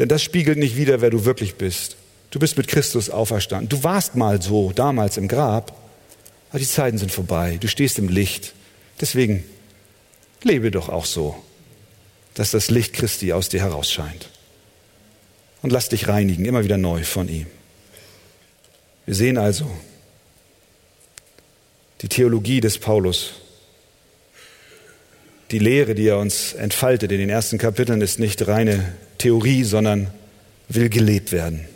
denn 0.00 0.08
das 0.08 0.24
spiegelt 0.24 0.58
nicht 0.58 0.76
wider, 0.76 1.00
wer 1.02 1.10
du 1.10 1.24
wirklich 1.24 1.54
bist. 1.54 1.96
Du 2.36 2.40
bist 2.40 2.58
mit 2.58 2.68
Christus 2.68 3.08
auferstanden. 3.08 3.70
Du 3.70 3.82
warst 3.82 4.14
mal 4.14 4.42
so, 4.42 4.70
damals 4.70 5.16
im 5.16 5.26
Grab, 5.26 5.74
aber 6.50 6.58
die 6.58 6.66
Zeiten 6.66 6.98
sind 6.98 7.10
vorbei. 7.10 7.56
Du 7.58 7.66
stehst 7.66 7.98
im 7.98 8.10
Licht. 8.10 8.52
Deswegen 9.00 9.42
lebe 10.42 10.70
doch 10.70 10.90
auch 10.90 11.06
so, 11.06 11.42
dass 12.34 12.50
das 12.50 12.68
Licht 12.68 12.92
Christi 12.92 13.32
aus 13.32 13.48
dir 13.48 13.60
herausscheint. 13.60 14.28
Und 15.62 15.72
lass 15.72 15.88
dich 15.88 16.08
reinigen, 16.08 16.44
immer 16.44 16.62
wieder 16.62 16.76
neu 16.76 17.04
von 17.04 17.30
ihm. 17.30 17.46
Wir 19.06 19.14
sehen 19.14 19.38
also 19.38 19.70
die 22.02 22.08
Theologie 22.08 22.60
des 22.60 22.76
Paulus. 22.76 23.30
Die 25.52 25.58
Lehre, 25.58 25.94
die 25.94 26.08
er 26.08 26.18
uns 26.18 26.52
entfaltet 26.52 27.12
in 27.12 27.18
den 27.18 27.30
ersten 27.30 27.56
Kapiteln, 27.56 28.02
ist 28.02 28.18
nicht 28.18 28.46
reine 28.46 28.92
Theorie, 29.16 29.64
sondern 29.64 30.10
will 30.68 30.90
gelebt 30.90 31.32
werden. 31.32 31.66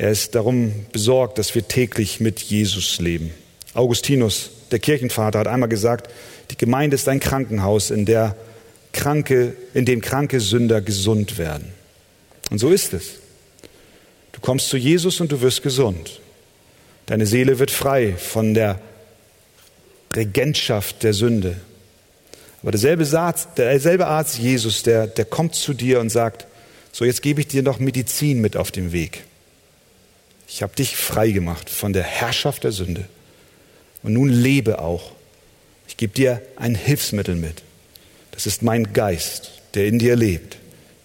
Er 0.00 0.10
ist 0.10 0.34
darum 0.34 0.72
besorgt, 0.92 1.36
dass 1.36 1.54
wir 1.54 1.68
täglich 1.68 2.20
mit 2.20 2.40
Jesus 2.40 3.00
leben. 3.00 3.34
Augustinus, 3.74 4.48
der 4.70 4.78
Kirchenvater, 4.78 5.40
hat 5.40 5.46
einmal 5.46 5.68
gesagt, 5.68 6.10
die 6.50 6.56
Gemeinde 6.56 6.94
ist 6.94 7.06
ein 7.06 7.20
Krankenhaus, 7.20 7.90
in, 7.90 8.06
der 8.06 8.34
kranke, 8.94 9.54
in 9.74 9.84
dem 9.84 10.00
kranke 10.00 10.40
Sünder 10.40 10.80
gesund 10.80 11.36
werden. 11.36 11.70
Und 12.50 12.60
so 12.60 12.70
ist 12.70 12.94
es. 12.94 13.16
Du 14.32 14.40
kommst 14.40 14.70
zu 14.70 14.78
Jesus 14.78 15.20
und 15.20 15.32
du 15.32 15.42
wirst 15.42 15.62
gesund. 15.62 16.22
Deine 17.04 17.26
Seele 17.26 17.58
wird 17.58 17.70
frei 17.70 18.14
von 18.16 18.54
der 18.54 18.80
Regentschaft 20.16 21.02
der 21.02 21.12
Sünde. 21.12 21.56
Aber 22.62 22.70
derselbe 22.70 23.04
Arzt, 23.18 23.48
derselbe 23.58 24.06
Arzt 24.06 24.38
Jesus, 24.38 24.82
der, 24.82 25.08
der 25.08 25.26
kommt 25.26 25.56
zu 25.56 25.74
dir 25.74 26.00
und 26.00 26.08
sagt, 26.08 26.46
so 26.90 27.04
jetzt 27.04 27.20
gebe 27.20 27.42
ich 27.42 27.48
dir 27.48 27.62
noch 27.62 27.78
Medizin 27.78 28.40
mit 28.40 28.56
auf 28.56 28.70
dem 28.70 28.92
Weg. 28.92 29.24
Ich 30.52 30.62
habe 30.62 30.74
dich 30.74 30.96
frei 30.96 31.30
gemacht 31.30 31.70
von 31.70 31.92
der 31.92 32.02
Herrschaft 32.02 32.64
der 32.64 32.72
Sünde. 32.72 33.06
Und 34.02 34.14
nun 34.14 34.28
lebe 34.28 34.80
auch. 34.80 35.12
Ich 35.86 35.96
gebe 35.96 36.12
dir 36.12 36.42
ein 36.56 36.74
Hilfsmittel 36.74 37.36
mit. 37.36 37.62
Das 38.32 38.46
ist 38.46 38.60
mein 38.60 38.92
Geist, 38.92 39.52
der 39.74 39.86
in 39.86 40.00
dir 40.00 40.16
lebt, 40.16 40.56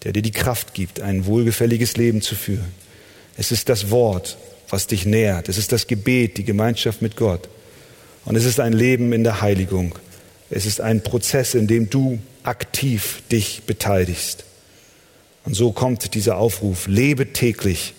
der 0.04 0.14
dir 0.14 0.24
die 0.24 0.32
Kraft 0.32 0.74
gibt, 0.74 1.00
ein 1.00 1.28
wohlgefälliges 1.28 1.96
Leben 1.96 2.24
zu 2.24 2.34
führen. 2.34 2.74
Es 3.38 3.52
ist 3.52 3.70
das 3.70 3.92
Wort, 3.92 4.36
was 4.70 4.88
dich 4.88 5.06
nährt. 5.06 5.48
Es 5.48 5.60
ist 5.60 5.72
das 5.72 5.86
Gebet, 5.86 6.38
die 6.38 6.44
Gemeinschaft 6.44 7.04
mit 7.04 7.16
Gott. 7.16 7.48
Und 8.26 8.36
es 8.36 8.46
ist 8.46 8.60
ein 8.60 8.74
Leben 8.74 9.14
in 9.14 9.24
der 9.24 9.42
Heiligung. 9.42 9.94
Es 10.50 10.66
ist 10.66 10.82
ein 10.82 11.04
Prozess, 11.04 11.54
in 11.54 11.68
dem 11.68 11.92
du 11.92 12.18
aktiv 12.42 13.22
dich 13.32 13.62
beteiligst. 13.68 14.44
Und 15.44 15.54
so 15.54 15.72
kommt 15.72 16.16
dieser 16.16 16.38
Aufruf, 16.38 16.88
lebe 16.88 17.32
täglich 17.32 17.94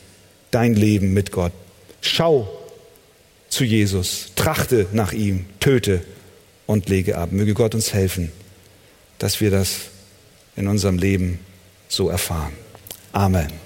dein 0.51 0.75
Leben 0.75 1.13
mit 1.13 1.33
Gott. 1.33 1.53
Schau 2.01 2.49
zu 3.49 3.65
Jesus, 3.65 4.33
trachte 4.37 4.87
nach 4.93 5.13
ihm, 5.13 5.47
töte 5.61 6.03
und 6.67 6.89
lege 6.89 7.19
ab. 7.19 7.33
Möge 7.33 7.55
Gott 7.55 7.75
uns 7.75 7.93
helfen, 7.93 8.33
dass 9.19 9.41
wir 9.41 9.51
das 9.51 9.83
in 10.57 10.69
unserem 10.69 10.99
Leben 10.99 11.39
so 11.89 12.09
erfahren. 12.09 12.53
Amen. 13.13 13.66